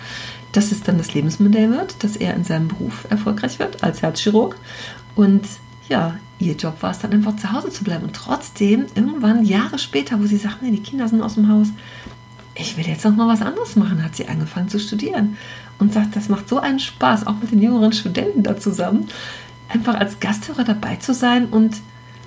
Dass 0.53 0.73
es 0.73 0.83
dann 0.83 0.97
das 0.97 1.13
Lebensmodell 1.13 1.71
wird, 1.71 2.03
dass 2.03 2.17
er 2.17 2.35
in 2.35 2.45
seinem 2.45 2.69
Beruf 2.69 3.07
erfolgreich 3.11 3.59
wird 3.59 3.83
als 3.83 4.03
Herzchirurg. 4.03 4.57
Und 5.15 5.47
ja, 5.89 6.17
ihr 6.39 6.55
Job 6.55 6.83
war 6.83 6.93
es 6.93 7.01
dann 7.01 7.13
einfach 7.13 7.37
zu 7.37 7.53
Hause 7.53 7.71
zu 7.71 7.85
bleiben. 7.85 8.05
Und 8.05 8.17
trotzdem, 8.17 8.87
irgendwann 8.95 9.45
Jahre 9.45 9.79
später, 9.79 10.19
wo 10.21 10.27
sie 10.27 10.39
sagt, 10.39 10.63
nee, 10.63 10.71
die 10.71 10.83
Kinder 10.83 11.09
sind 11.09 11.21
aus 11.21 11.35
dem 11.35 11.49
Haus, 11.49 11.69
ich 12.55 12.77
will 12.77 12.87
jetzt 12.87 13.05
noch 13.05 13.15
mal 13.15 13.29
was 13.29 13.43
anderes 13.43 13.77
machen, 13.77 14.03
hat 14.03 14.17
sie 14.17 14.29
angefangen 14.29 14.69
zu 14.69 14.81
studieren. 14.81 15.37
Und 15.79 15.93
sagt, 15.93 16.17
das 16.17 16.31
macht 16.31 16.49
so 16.49 16.59
einen 16.59 16.79
Spaß, 16.79 17.27
auch 17.27 17.37
mit 17.41 17.51
den 17.51 17.61
jüngeren 17.61 17.93
Studenten 17.93 18.43
da 18.43 18.57
zusammen, 18.57 19.09
einfach 19.69 19.95
als 19.95 20.21
Gasthörer 20.21 20.65
dabei 20.65 20.97
zu 20.97 21.13
sein 21.13 21.47
und 21.47 21.77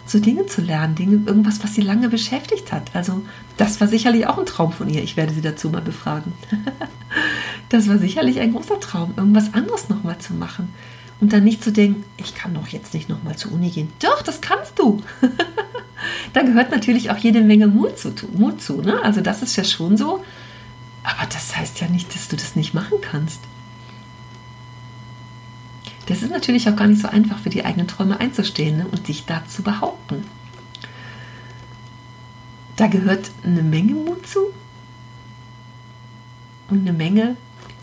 so 0.10 0.20
Dinge 0.20 0.48
zu 0.48 0.62
lernen, 0.62 0.96
Dinge, 0.96 1.22
irgendwas, 1.26 1.64
was 1.64 1.76
sie 1.76 1.82
lange 1.82 2.10
beschäftigt 2.10 2.72
hat. 2.72 2.90
Also 2.94 3.22
das 3.58 3.80
war 3.80 3.88
sicherlich 3.88 4.26
auch 4.26 4.40
ein 4.40 4.46
Traum 4.46 4.72
von 4.72 4.90
ihr. 4.90 5.04
Ich 5.04 5.18
werde 5.18 5.34
sie 5.34 5.42
dazu 5.42 5.70
mal 5.70 5.82
befragen. 5.82 6.34
das 7.70 7.88
war 7.88 8.00
sicherlich 8.00 8.40
ein 8.40 8.54
großer 8.54 8.80
Traum, 8.80 9.14
irgendwas 9.18 9.54
anderes 9.54 9.88
nochmal 9.88 10.18
zu 10.18 10.34
machen. 10.34 10.74
Und 11.22 11.32
dann 11.32 11.44
nicht 11.44 11.64
zu 11.64 11.72
denken, 11.72 12.04
ich 12.18 12.34
kann 12.34 12.56
doch 12.56 12.70
jetzt 12.70 12.94
nicht 12.94 13.08
nochmal 13.08 13.36
zur 13.36 13.52
Uni 13.52 13.70
gehen. 13.70 13.92
Doch, 14.00 14.24
das 14.24 14.42
kannst 14.42 14.80
du. 14.80 15.04
da 16.34 16.42
gehört 16.42 16.72
natürlich 16.72 17.12
auch 17.12 17.18
jede 17.18 17.42
Menge 17.42 17.68
Mut 17.68 18.00
zu. 18.00 18.12
Mut 18.34 18.62
zu 18.62 18.82
ne? 18.82 19.04
Also 19.04 19.22
das 19.22 19.44
ist 19.44 19.56
ja 19.58 19.64
schon 19.64 19.96
so. 19.96 20.24
Aber 21.04 21.28
das 21.32 21.56
heißt 21.56 21.82
ja 21.82 21.88
nicht, 21.88 22.16
dass 22.16 22.30
du 22.30 22.36
das 22.36 22.56
nicht 22.56 22.74
machen 22.74 22.98
kannst. 23.02 23.42
Das 26.10 26.24
ist 26.24 26.32
natürlich 26.32 26.68
auch 26.68 26.76
gar 26.76 26.88
nicht 26.88 27.02
so 27.02 27.08
einfach 27.08 27.38
für 27.38 27.52
die 27.52 27.64
eigenen 27.64 27.88
Träume 27.88 28.20
einzustehen 28.20 28.78
ne? 28.78 28.88
und 28.92 29.06
sich 29.06 29.26
da 29.26 29.44
zu 29.48 29.62
behaupten. 29.62 30.24
Da 32.78 32.88
gehört 32.88 33.30
eine 33.44 33.62
Menge 33.62 33.94
Mut 33.94 34.26
zu 34.26 34.40
und 36.70 36.80
eine 36.80 36.94
Menge 36.94 37.38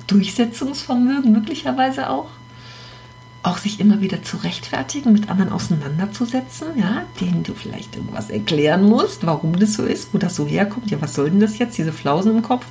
Durchsetzungsvermögen 0.09 1.31
möglicherweise 1.31 2.11
auch. 2.11 2.31
Auch 3.45 3.59
sich 3.59 3.79
immer 3.79 4.01
wieder 4.01 4.25
zu 4.25 4.39
rechtfertigen, 4.39 5.13
mit 5.13 5.31
anderen 5.31 5.53
auseinanderzusetzen, 5.53 6.77
ja, 6.77 7.05
denen 7.21 7.45
du 7.45 7.55
vielleicht 7.55 7.95
irgendwas 7.95 8.29
erklären 8.29 8.83
musst, 8.83 9.25
warum 9.25 9.57
das 9.57 9.75
so 9.75 9.85
ist, 9.85 10.13
wo 10.13 10.19
das 10.19 10.35
so 10.35 10.47
herkommt. 10.47 10.91
Ja, 10.91 11.01
was 11.01 11.15
soll 11.15 11.31
denn 11.31 11.39
das 11.39 11.59
jetzt, 11.59 11.79
diese 11.79 11.93
Flausen 11.93 12.39
im 12.39 12.43
Kopf? 12.43 12.67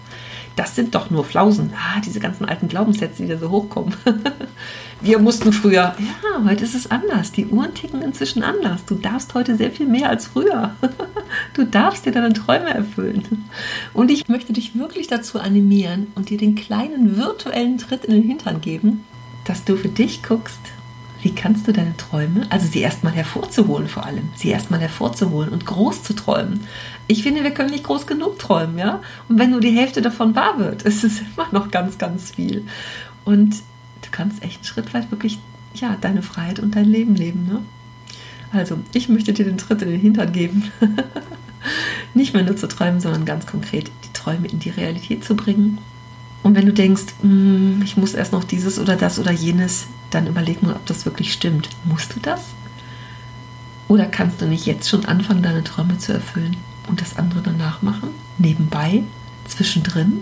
Das 0.56 0.76
sind 0.76 0.96
doch 0.96 1.10
nur 1.10 1.26
Flausen. 1.26 1.74
Ah, 1.76 2.00
diese 2.00 2.20
ganzen 2.20 2.46
alten 2.46 2.68
Glaubenssätze, 2.68 3.24
die 3.24 3.30
da 3.30 3.38
so 3.38 3.50
hochkommen. 3.50 3.94
Wir 5.02 5.20
mussten 5.20 5.52
früher, 5.52 5.96
ja, 6.00 6.44
heute 6.46 6.64
ist 6.64 6.76
es 6.76 6.90
anders. 6.90 7.32
Die 7.32 7.46
Uhren 7.48 7.74
ticken 7.74 8.02
inzwischen 8.02 8.42
anders. 8.42 8.86
Du 8.86 8.96
darfst 8.96 9.34
heute 9.34 9.58
sehr 9.58 9.72
viel 9.72 9.88
mehr 9.88 10.10
als 10.10 10.28
früher. 10.28 10.76
Du 11.54 11.66
darfst 11.66 12.06
dir 12.06 12.12
deine 12.12 12.32
Träume 12.34 12.74
erfüllen. 12.74 13.46
Und 13.94 14.10
ich 14.10 14.28
möchte 14.30 14.54
dich 14.54 14.78
wirklich 14.78 15.08
dazu 15.08 15.40
animieren 15.40 16.08
und 16.16 16.30
dir 16.30 16.38
den 16.38 16.56
kleinen 16.56 17.18
virtuellen 17.18 17.78
Tritt 17.78 18.06
in 18.06 18.14
den 18.14 18.24
Hintern 18.24 18.62
geben, 18.62 19.04
dass 19.46 19.66
du 19.66 19.76
für 19.76 19.90
dich 19.90 20.24
guckst, 20.24 20.60
wie 21.26 21.34
kannst 21.34 21.68
du 21.68 21.74
deine 21.74 21.98
Träume, 21.98 22.46
also 22.52 22.68
sie 22.68 22.82
erstmal 22.82 23.12
hervorzuholen 23.12 23.88
vor 23.88 24.06
allem, 24.06 24.30
sie 24.36 24.50
erstmal 24.50 24.80
hervorzuholen 24.80 25.50
und 25.50 25.66
groß 25.66 26.04
zu 26.04 26.14
träumen. 26.14 26.68
Ich 27.08 27.24
finde, 27.24 27.44
wir 27.44 27.50
können 27.50 27.72
nicht 27.72 27.84
groß 27.84 28.06
genug 28.06 28.38
träumen, 28.38 28.78
ja? 28.78 29.02
Und 29.28 29.40
wenn 29.40 29.50
nur 29.50 29.60
die 29.60 29.76
Hälfte 29.76 30.04
davon 30.04 30.36
wahr 30.36 30.60
wird, 30.60 30.82
ist 30.84 31.04
es 31.04 31.22
immer 31.22 31.48
noch 31.52 31.72
ganz, 31.72 31.98
ganz 31.98 32.30
viel. 32.30 32.68
Und 33.24 33.56
du 34.04 34.12
kannst 34.12 34.44
echt 34.44 34.58
einen 34.58 34.66
Schritt 34.66 34.94
weit 34.94 35.10
wirklich, 35.10 35.40
ja, 35.74 35.98
deine 36.00 36.22
Freiheit 36.22 36.60
und 36.60 36.76
dein 36.76 36.86
Leben 36.86 37.16
leben, 37.16 37.48
ne? 37.48 37.64
Also, 38.52 38.78
ich 38.94 39.10
möchte 39.10 39.34
dir 39.34 39.46
den 39.46 39.58
Tritt 39.58 39.82
in 39.82 39.90
den 39.90 40.00
Hintern 40.00 40.32
geben. 40.32 40.72
nicht 42.14 42.36
mehr 42.36 42.44
nur 42.44 42.56
zu 42.56 42.68
träumen, 42.68 43.02
sondern 43.02 43.26
ganz 43.26 43.48
konkret 43.48 43.90
die 44.04 44.14
Träume 44.14 44.48
in 44.48 44.60
die 44.60 44.70
Realität 44.70 45.26
zu 45.26 45.36
bringen. 45.36 45.80
Und 46.46 46.54
wenn 46.54 46.68
du 46.68 46.74
denkst, 46.74 47.06
hm, 47.22 47.82
ich 47.84 47.98
muss 47.98 48.14
erst 48.14 48.32
noch 48.32 48.44
dieses 48.44 48.78
oder 48.78 48.96
das 48.96 49.18
oder 49.18 49.32
jenes, 49.32 49.88
dann 50.12 50.28
überleg 50.28 50.62
mal, 50.62 50.76
ob 50.76 50.86
das 50.86 51.04
wirklich 51.04 51.34
stimmt. 51.34 51.70
Musst 51.86 52.16
du 52.16 52.20
das? 52.20 52.42
Oder 53.88 54.06
kannst 54.06 54.42
du 54.42 54.46
nicht 54.46 54.68
jetzt 54.68 54.88
schon 54.88 55.06
anfangen, 55.06 55.42
deine 55.42 55.64
Träume 55.64 55.98
zu 55.98 56.14
erfüllen 56.14 56.56
und 56.88 57.02
das 57.02 57.18
andere 57.18 57.42
danach 57.42 57.82
machen? 57.82 58.10
Nebenbei? 58.38 59.02
Zwischendrin? 59.48 60.20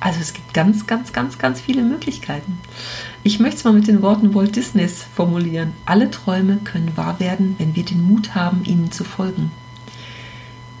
Also 0.00 0.18
es 0.18 0.32
gibt 0.32 0.54
ganz, 0.54 0.88
ganz, 0.88 1.12
ganz, 1.12 1.38
ganz 1.38 1.60
viele 1.60 1.82
Möglichkeiten. 1.82 2.58
Ich 3.22 3.38
möchte 3.38 3.58
es 3.58 3.64
mal 3.64 3.72
mit 3.72 3.86
den 3.86 4.02
Worten 4.02 4.34
Walt 4.34 4.56
Disneys 4.56 5.04
formulieren. 5.14 5.72
Alle 5.86 6.10
Träume 6.10 6.56
können 6.64 6.96
wahr 6.96 7.20
werden, 7.20 7.54
wenn 7.58 7.76
wir 7.76 7.84
den 7.84 8.02
Mut 8.02 8.34
haben, 8.34 8.64
ihnen 8.64 8.90
zu 8.90 9.04
folgen. 9.04 9.52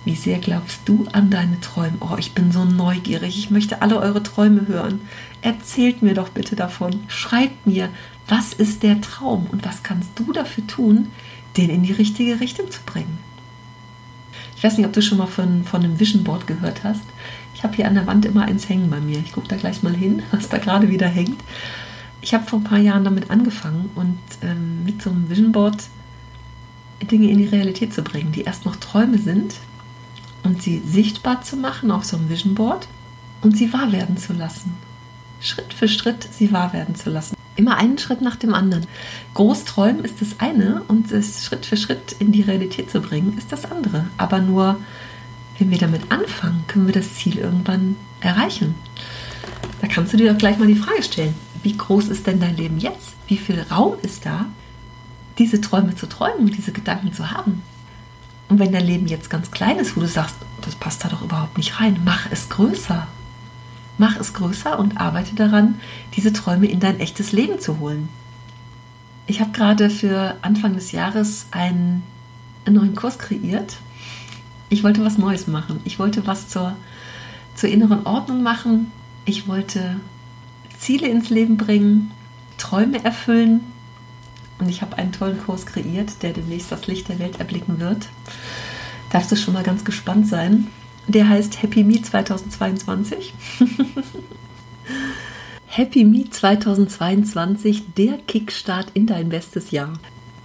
Wie 0.04 0.14
sehr 0.14 0.38
glaubst 0.38 0.80
du 0.86 1.06
an 1.12 1.30
deine 1.30 1.60
Träume? 1.60 1.98
Oh, 2.00 2.16
ich 2.18 2.32
bin 2.32 2.52
so 2.52 2.64
neugierig. 2.64 3.36
Ich 3.36 3.50
möchte 3.50 3.82
alle 3.82 3.98
eure 3.98 4.22
Träume 4.22 4.66
hören. 4.66 5.00
Erzählt 5.42 6.02
mir 6.02 6.14
doch 6.14 6.30
bitte 6.30 6.56
davon. 6.56 7.00
Schreibt 7.08 7.66
mir, 7.66 7.90
was 8.26 8.52
ist 8.54 8.82
der 8.82 9.00
Traum 9.00 9.46
und 9.52 9.64
was 9.66 9.82
kannst 9.82 10.10
du 10.16 10.32
dafür 10.32 10.66
tun, 10.66 11.08
den 11.56 11.68
in 11.68 11.82
die 11.82 11.92
richtige 11.92 12.40
Richtung 12.40 12.70
zu 12.70 12.80
bringen? 12.86 13.18
Ich 14.56 14.64
weiß 14.64 14.76
nicht, 14.76 14.86
ob 14.86 14.92
du 14.92 15.02
schon 15.02 15.18
mal 15.18 15.26
von, 15.26 15.64
von 15.64 15.82
einem 15.82 16.00
Vision 16.00 16.24
Board 16.24 16.46
gehört 16.46 16.82
hast. 16.84 17.04
Ich 17.54 17.62
habe 17.62 17.76
hier 17.76 17.86
an 17.86 17.94
der 17.94 18.06
Wand 18.06 18.24
immer 18.24 18.44
eins 18.44 18.68
hängen 18.68 18.88
bei 18.88 19.00
mir. 19.00 19.18
Ich 19.18 19.32
gucke 19.32 19.48
da 19.48 19.56
gleich 19.56 19.82
mal 19.82 19.94
hin, 19.94 20.22
was 20.30 20.48
da 20.48 20.58
gerade 20.58 20.88
wieder 20.88 21.08
hängt. 21.08 21.40
Ich 22.22 22.32
habe 22.34 22.46
vor 22.46 22.58
ein 22.58 22.64
paar 22.64 22.78
Jahren 22.78 23.04
damit 23.04 23.30
angefangen 23.30 23.90
und 23.94 24.18
ähm, 24.42 24.84
mit 24.84 25.02
so 25.02 25.10
einem 25.10 25.28
Vision 25.28 25.52
Board 25.52 25.84
Dinge 27.02 27.30
in 27.30 27.38
die 27.38 27.46
Realität 27.46 27.94
zu 27.94 28.02
bringen, 28.02 28.32
die 28.32 28.42
erst 28.42 28.66
noch 28.66 28.76
Träume 28.76 29.18
sind, 29.18 29.54
und 30.42 30.62
sie 30.62 30.82
sichtbar 30.84 31.42
zu 31.42 31.56
machen 31.56 31.90
auf 31.90 32.04
so 32.04 32.16
einem 32.16 32.28
Vision 32.28 32.54
Board 32.54 32.88
und 33.42 33.56
sie 33.56 33.72
wahr 33.72 33.92
werden 33.92 34.16
zu 34.16 34.32
lassen. 34.32 34.74
Schritt 35.40 35.72
für 35.72 35.88
Schritt 35.88 36.28
sie 36.30 36.52
wahr 36.52 36.72
werden 36.72 36.94
zu 36.94 37.10
lassen. 37.10 37.36
Immer 37.56 37.76
einen 37.76 37.98
Schritt 37.98 38.22
nach 38.22 38.36
dem 38.36 38.54
anderen. 38.54 38.86
Großträumen 39.34 40.04
ist 40.04 40.20
das 40.20 40.38
eine 40.38 40.82
und 40.88 41.10
es 41.12 41.44
Schritt 41.44 41.66
für 41.66 41.76
Schritt 41.76 42.16
in 42.18 42.32
die 42.32 42.42
Realität 42.42 42.90
zu 42.90 43.00
bringen 43.00 43.36
ist 43.36 43.52
das 43.52 43.70
andere. 43.70 44.06
Aber 44.16 44.40
nur, 44.40 44.78
wenn 45.58 45.70
wir 45.70 45.78
damit 45.78 46.10
anfangen, 46.10 46.64
können 46.68 46.86
wir 46.86 46.94
das 46.94 47.14
Ziel 47.14 47.38
irgendwann 47.38 47.96
erreichen. 48.20 48.74
Da 49.80 49.88
kannst 49.88 50.12
du 50.12 50.16
dir 50.16 50.32
doch 50.32 50.38
gleich 50.38 50.58
mal 50.58 50.68
die 50.68 50.74
Frage 50.74 51.02
stellen, 51.02 51.34
wie 51.62 51.76
groß 51.76 52.08
ist 52.08 52.26
denn 52.26 52.40
dein 52.40 52.56
Leben 52.56 52.78
jetzt? 52.78 53.14
Wie 53.26 53.36
viel 53.36 53.60
Raum 53.70 53.94
ist 54.02 54.24
da 54.24 54.46
diese 55.40 55.60
Träume 55.60 55.96
zu 55.96 56.06
träumen 56.06 56.46
diese 56.46 56.70
Gedanken 56.70 57.12
zu 57.12 57.30
haben. 57.30 57.62
Und 58.50 58.58
wenn 58.58 58.72
dein 58.72 58.84
Leben 58.84 59.06
jetzt 59.06 59.30
ganz 59.30 59.52
klein 59.52 59.78
ist, 59.78 59.96
wo 59.96 60.00
du 60.00 60.08
sagst, 60.08 60.34
das 60.62 60.74
passt 60.74 61.04
da 61.04 61.08
doch 61.08 61.22
überhaupt 61.22 61.56
nicht 61.56 61.80
rein, 61.80 62.00
mach 62.04 62.30
es 62.30 62.48
größer. 62.48 63.06
Mach 63.96 64.18
es 64.18 64.34
größer 64.34 64.78
und 64.78 65.00
arbeite 65.00 65.36
daran, 65.36 65.80
diese 66.16 66.32
Träume 66.32 66.66
in 66.66 66.80
dein 66.80 66.98
echtes 66.98 67.30
Leben 67.30 67.60
zu 67.60 67.78
holen. 67.78 68.08
Ich 69.26 69.40
habe 69.40 69.52
gerade 69.52 69.88
für 69.88 70.36
Anfang 70.42 70.74
des 70.74 70.90
Jahres 70.90 71.46
einen, 71.52 72.02
einen 72.64 72.76
neuen 72.76 72.96
Kurs 72.96 73.20
kreiert. 73.20 73.76
Ich 74.68 74.82
wollte 74.82 75.04
was 75.04 75.16
Neues 75.16 75.46
machen. 75.46 75.78
Ich 75.84 76.00
wollte 76.00 76.26
was 76.26 76.48
zur, 76.48 76.76
zur 77.54 77.68
inneren 77.68 78.04
Ordnung 78.04 78.42
machen. 78.42 78.90
Ich 79.26 79.46
wollte 79.46 80.00
Ziele 80.76 81.06
ins 81.06 81.30
Leben 81.30 81.56
bringen, 81.56 82.10
Träume 82.58 83.04
erfüllen. 83.04 83.60
Und 84.60 84.68
ich 84.68 84.82
habe 84.82 84.98
einen 84.98 85.12
tollen 85.12 85.42
Kurs 85.42 85.66
kreiert, 85.66 86.22
der 86.22 86.32
demnächst 86.32 86.70
das 86.70 86.86
Licht 86.86 87.08
der 87.08 87.18
Welt 87.18 87.40
erblicken 87.40 87.80
wird. 87.80 88.08
Darfst 89.10 89.32
du 89.32 89.36
schon 89.36 89.54
mal 89.54 89.62
ganz 89.62 89.84
gespannt 89.84 90.26
sein. 90.28 90.68
Der 91.08 91.28
heißt 91.28 91.62
Happy 91.62 91.82
Me 91.82 92.00
2022. 92.00 93.34
Happy 95.66 96.04
Me 96.04 96.28
2022, 96.28 97.94
der 97.96 98.18
Kickstart 98.18 98.88
in 98.94 99.06
dein 99.06 99.30
bestes 99.30 99.70
Jahr. 99.70 99.94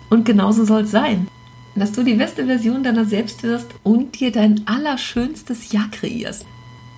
Und 0.10 0.23
genauso 0.23 0.65
soll 0.65 0.84
es 0.84 0.91
sein, 0.91 1.28
dass 1.75 1.91
du 1.91 2.04
die 2.04 2.13
beste 2.13 2.45
Version 2.45 2.84
deiner 2.84 3.06
selbst 3.06 3.43
wirst 3.43 3.67
und 3.84 4.19
dir 4.19 4.32
dein 4.32 4.65
allerschönstes 4.65 5.71
Jahr 5.71 5.89
kreierst. 5.91 6.45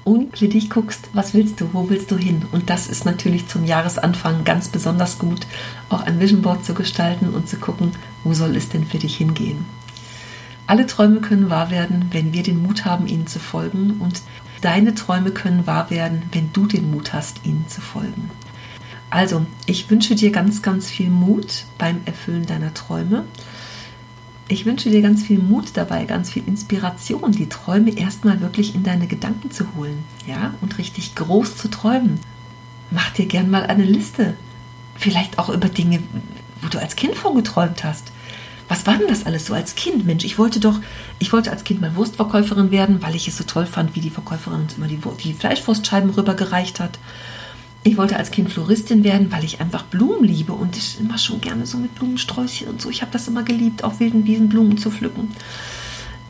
Und 0.07 0.37
für 0.37 0.47
dich 0.47 0.69
guckst, 0.69 1.09
was 1.11 1.33
willst 1.33 1.59
du, 1.59 1.73
wo 1.73 1.89
willst 1.89 2.11
du 2.11 2.15
hin? 2.15 2.43
Und 2.53 2.69
das 2.69 2.87
ist 2.87 3.03
natürlich 3.03 3.45
zum 3.49 3.65
Jahresanfang 3.65 4.45
ganz 4.45 4.69
besonders 4.69 5.19
gut, 5.19 5.45
auch 5.89 5.99
ein 5.99 6.21
Vision 6.21 6.41
Board 6.41 6.63
zu 6.63 6.73
gestalten 6.73 7.31
und 7.31 7.49
zu 7.49 7.57
gucken, 7.57 7.91
wo 8.23 8.33
soll 8.33 8.55
es 8.55 8.69
denn 8.69 8.85
für 8.85 8.99
dich 8.99 9.17
hingehen. 9.17 9.65
Alle 10.65 10.87
Träume 10.87 11.19
können 11.19 11.49
wahr 11.49 11.71
werden, 11.71 12.05
wenn 12.11 12.31
wir 12.31 12.41
den 12.41 12.63
Mut 12.63 12.85
haben, 12.85 13.05
ihnen 13.05 13.27
zu 13.27 13.39
folgen. 13.39 13.97
Und 13.99 14.21
deine 14.61 14.95
Träume 14.95 15.31
können 15.31 15.67
wahr 15.67 15.89
werden, 15.89 16.21
wenn 16.31 16.53
du 16.53 16.67
den 16.67 16.89
Mut 16.89 17.11
hast, 17.11 17.45
ihnen 17.45 17.65
zu 17.67 17.81
folgen. 17.81 18.31
Also, 19.09 19.45
ich 19.65 19.89
wünsche 19.89 20.15
dir 20.15 20.31
ganz, 20.31 20.61
ganz 20.61 20.89
viel 20.89 21.09
Mut 21.09 21.65
beim 21.77 21.99
Erfüllen 22.05 22.45
deiner 22.45 22.73
Träume. 22.73 23.25
Ich 24.49 24.65
wünsche 24.65 24.89
dir 24.89 25.01
ganz 25.01 25.23
viel 25.23 25.39
Mut 25.39 25.71
dabei, 25.73 26.05
ganz 26.05 26.29
viel 26.29 26.43
Inspiration, 26.47 27.31
die 27.31 27.49
Träume 27.49 27.97
erstmal 27.97 28.39
wirklich 28.39 28.75
in 28.75 28.83
deine 28.83 29.07
Gedanken 29.07 29.51
zu 29.51 29.75
holen, 29.75 30.03
ja, 30.25 30.53
und 30.61 30.77
richtig 30.77 31.15
groß 31.15 31.57
zu 31.57 31.69
träumen. 31.69 32.19
Mach 32.89 33.09
dir 33.11 33.25
gern 33.25 33.49
mal 33.49 33.65
eine 33.65 33.83
Liste. 33.83 34.35
Vielleicht 34.95 35.37
auch 35.37 35.49
über 35.49 35.67
Dinge, 35.67 36.01
wo 36.61 36.69
du 36.69 36.79
als 36.79 36.95
Kind 36.95 37.15
vorgeträumt 37.15 37.83
hast 37.83 38.11
was 38.67 38.85
war 38.85 38.97
denn 38.97 39.07
das 39.07 39.25
alles 39.25 39.45
so 39.45 39.53
als 39.53 39.75
Kind? 39.75 40.05
Mensch, 40.05 40.25
ich 40.25 40.37
wollte 40.37 40.59
doch, 40.59 40.79
ich 41.19 41.31
wollte 41.31 41.51
als 41.51 41.63
Kind 41.63 41.79
mal 41.79 41.95
Wurstverkäuferin 41.95 42.71
werden, 42.71 43.01
weil 43.01 43.15
ich 43.15 43.27
es 43.27 43.37
so 43.37 43.43
toll 43.45 43.65
fand, 43.65 43.95
wie 43.95 44.01
die 44.01 44.09
Verkäuferin 44.09 44.61
uns 44.61 44.77
immer 44.77 44.87
die, 44.87 44.99
die 45.23 45.33
Fleischwurstscheiben 45.33 46.09
rübergereicht 46.09 46.79
hat. 46.79 46.99
Ich 47.83 47.97
wollte 47.97 48.17
als 48.17 48.31
Kind 48.31 48.51
Floristin 48.51 49.03
werden, 49.03 49.31
weil 49.31 49.43
ich 49.43 49.61
einfach 49.61 49.83
Blumen 49.83 50.25
liebe 50.25 50.51
und 50.51 50.75
ich 50.75 50.99
immer 50.99 51.17
schon 51.17 51.39
gerne 51.39 51.65
so 51.65 51.77
mit 51.77 51.95
Blumensträußchen 51.95 52.67
und 52.67 52.81
so. 52.81 52.89
Ich 52.89 53.01
habe 53.01 53.11
das 53.11 53.27
immer 53.27 53.43
geliebt, 53.43 53.83
auf 53.83 53.99
wilden 53.99 54.25
Wiesen 54.25 54.49
Blumen 54.49 54.77
zu 54.77 54.91
pflücken. 54.91 55.31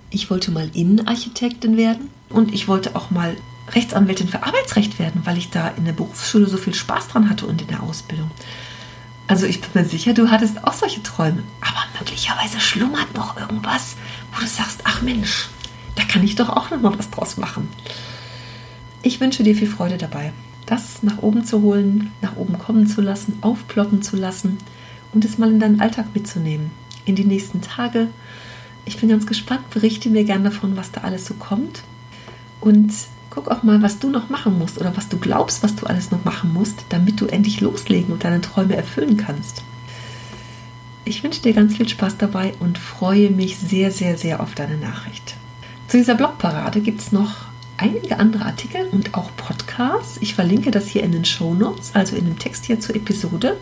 Ich 0.10 0.30
wollte 0.30 0.52
mal 0.52 0.70
Innenarchitektin 0.74 1.78
werden 1.78 2.10
und 2.30 2.54
ich 2.54 2.68
wollte 2.68 2.96
auch 2.96 3.12
mal 3.12 3.36
Rechtsanwältin 3.74 4.28
für 4.28 4.44
Arbeitsrecht 4.44 5.00
werden, 5.00 5.22
weil 5.26 5.38
ich 5.38 5.50
da 5.50 5.70
in 5.70 5.86
der 5.86 5.94
Berufsschule 5.94 6.48
so 6.48 6.58
viel 6.58 6.74
Spaß 6.74 7.10
dran 7.10 7.30
hatte 7.30 7.46
und 7.46 7.62
in 7.62 7.68
der 7.68 7.84
Ausbildung. 7.84 8.32
Also 9.28 9.46
ich 9.46 9.60
bin 9.60 9.70
mir 9.74 9.88
sicher, 9.88 10.14
du 10.14 10.30
hattest 10.30 10.64
auch 10.64 10.74
solche 10.74 11.04
Träume. 11.04 11.44
Aber 11.62 11.84
möglicherweise 12.00 12.62
schlummert 12.62 13.14
noch 13.14 13.38
irgendwas, 13.38 13.96
wo 14.34 14.40
du 14.40 14.48
sagst, 14.48 14.82
ach 14.86 15.02
Mensch, 15.02 15.50
da 15.96 16.04
kann 16.04 16.24
ich 16.24 16.36
doch 16.36 16.50
auch 16.50 16.70
noch 16.70 16.82
mal 16.82 16.98
was 16.98 17.10
draus 17.10 17.36
machen. 17.36 17.68
Ich 19.04 19.20
wünsche 19.20 19.44
dir 19.44 19.56
viel 19.56 19.68
Freude 19.68 19.98
dabei, 19.98 20.32
das 20.68 21.02
nach 21.02 21.24
oben 21.24 21.44
zu 21.44 21.64
holen, 21.64 22.12
nach 22.22 22.36
oben 22.36 22.60
kommen 22.60 22.86
zu 22.86 23.02
lassen, 23.02 23.40
aufploppen 23.42 24.04
zu 24.04 24.16
lassen 24.16 24.58
und 25.14 25.26
es 25.26 25.40
mal 25.40 25.50
in 25.50 25.60
deinen 25.60 25.82
Alltag 25.82 26.08
mitzunehmen. 26.14 26.70
In 27.06 27.16
die 27.16 27.26
nächsten 27.26 27.62
Tage. 27.62 28.10
Ich 28.86 29.00
bin 29.00 29.10
ganz 29.10 29.26
gespannt, 29.26 29.70
berichte 29.72 30.10
mir 30.10 30.24
gerne 30.24 30.46
davon, 30.46 30.78
was 30.78 30.92
da 30.92 31.02
alles 31.02 31.26
so 31.26 31.34
kommt. 31.34 31.82
Und 32.62 32.92
Guck 33.38 33.52
auch 33.52 33.62
mal, 33.62 33.84
was 33.84 34.00
du 34.00 34.10
noch 34.10 34.30
machen 34.30 34.58
musst 34.58 34.80
oder 34.80 34.98
was 34.98 35.10
du 35.10 35.20
glaubst, 35.20 35.62
was 35.62 35.76
du 35.76 35.86
alles 35.86 36.10
noch 36.10 36.26
machen 36.26 36.52
musst, 36.54 36.86
damit 36.90 37.22
du 37.22 37.28
endlich 37.28 37.62
loslegen 37.62 38.12
und 38.12 38.24
deine 38.24 38.42
Träume 38.42 38.76
erfüllen 38.76 39.16
kannst. 39.16 39.62
Ich 41.06 41.22
wünsche 41.24 41.44
dir 41.44 41.54
ganz 41.54 41.78
viel 41.78 41.88
Spaß 41.88 42.18
dabei 42.18 42.54
und 42.60 42.80
freue 42.80 43.30
mich 43.30 43.60
sehr, 43.60 43.92
sehr, 43.92 44.18
sehr 44.18 44.40
auf 44.40 44.56
deine 44.56 44.78
Nachricht. 44.78 45.36
Zu 45.88 45.98
dieser 45.98 46.16
Blogparade 46.16 46.82
gibt 46.82 47.00
es 47.00 47.12
noch 47.12 47.47
einige 47.78 48.20
andere 48.20 48.46
Artikel 48.46 48.88
und 48.92 49.14
auch 49.14 49.30
Podcasts. 49.38 50.18
Ich 50.22 50.36
verlinke 50.36 50.72
das 50.72 50.88
hier 50.88 51.04
in 51.04 51.12
den 51.12 51.26
Show 51.26 51.54
Notes, 51.54 51.92
also 51.94 52.16
in 52.16 52.26
dem 52.26 52.40
Text 52.40 52.66
hier 52.66 52.80
zur 52.80 52.96
Episode. 52.96 53.58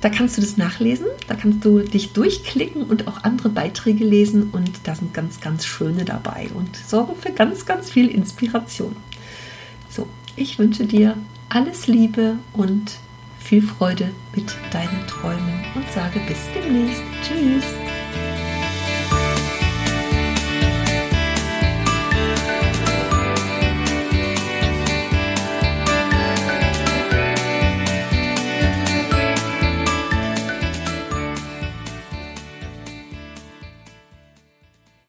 Da 0.00 0.10
kannst 0.10 0.36
du 0.36 0.42
das 0.42 0.58
nachlesen, 0.58 1.06
da 1.28 1.34
kannst 1.34 1.64
du 1.64 1.78
dich 1.78 2.12
durchklicken 2.12 2.82
und 2.82 3.08
auch 3.08 3.24
andere 3.24 3.48
Beiträge 3.48 4.04
lesen 4.04 4.50
und 4.52 4.70
da 4.84 4.94
sind 4.94 5.14
ganz, 5.14 5.40
ganz 5.40 5.64
schöne 5.64 6.04
dabei 6.04 6.48
und 6.54 6.76
sorgen 6.76 7.14
für 7.18 7.32
ganz, 7.32 7.64
ganz 7.64 7.90
viel 7.90 8.08
Inspiration. 8.08 8.94
So, 9.88 10.06
ich 10.36 10.58
wünsche 10.58 10.84
dir 10.84 11.16
alles 11.48 11.86
Liebe 11.86 12.36
und 12.52 12.98
viel 13.38 13.62
Freude 13.62 14.10
mit 14.34 14.54
deinen 14.72 15.06
Träumen 15.06 15.64
und 15.74 15.88
sage 15.90 16.20
bis 16.26 16.38
demnächst. 16.54 17.02
Tschüss. 17.22 17.83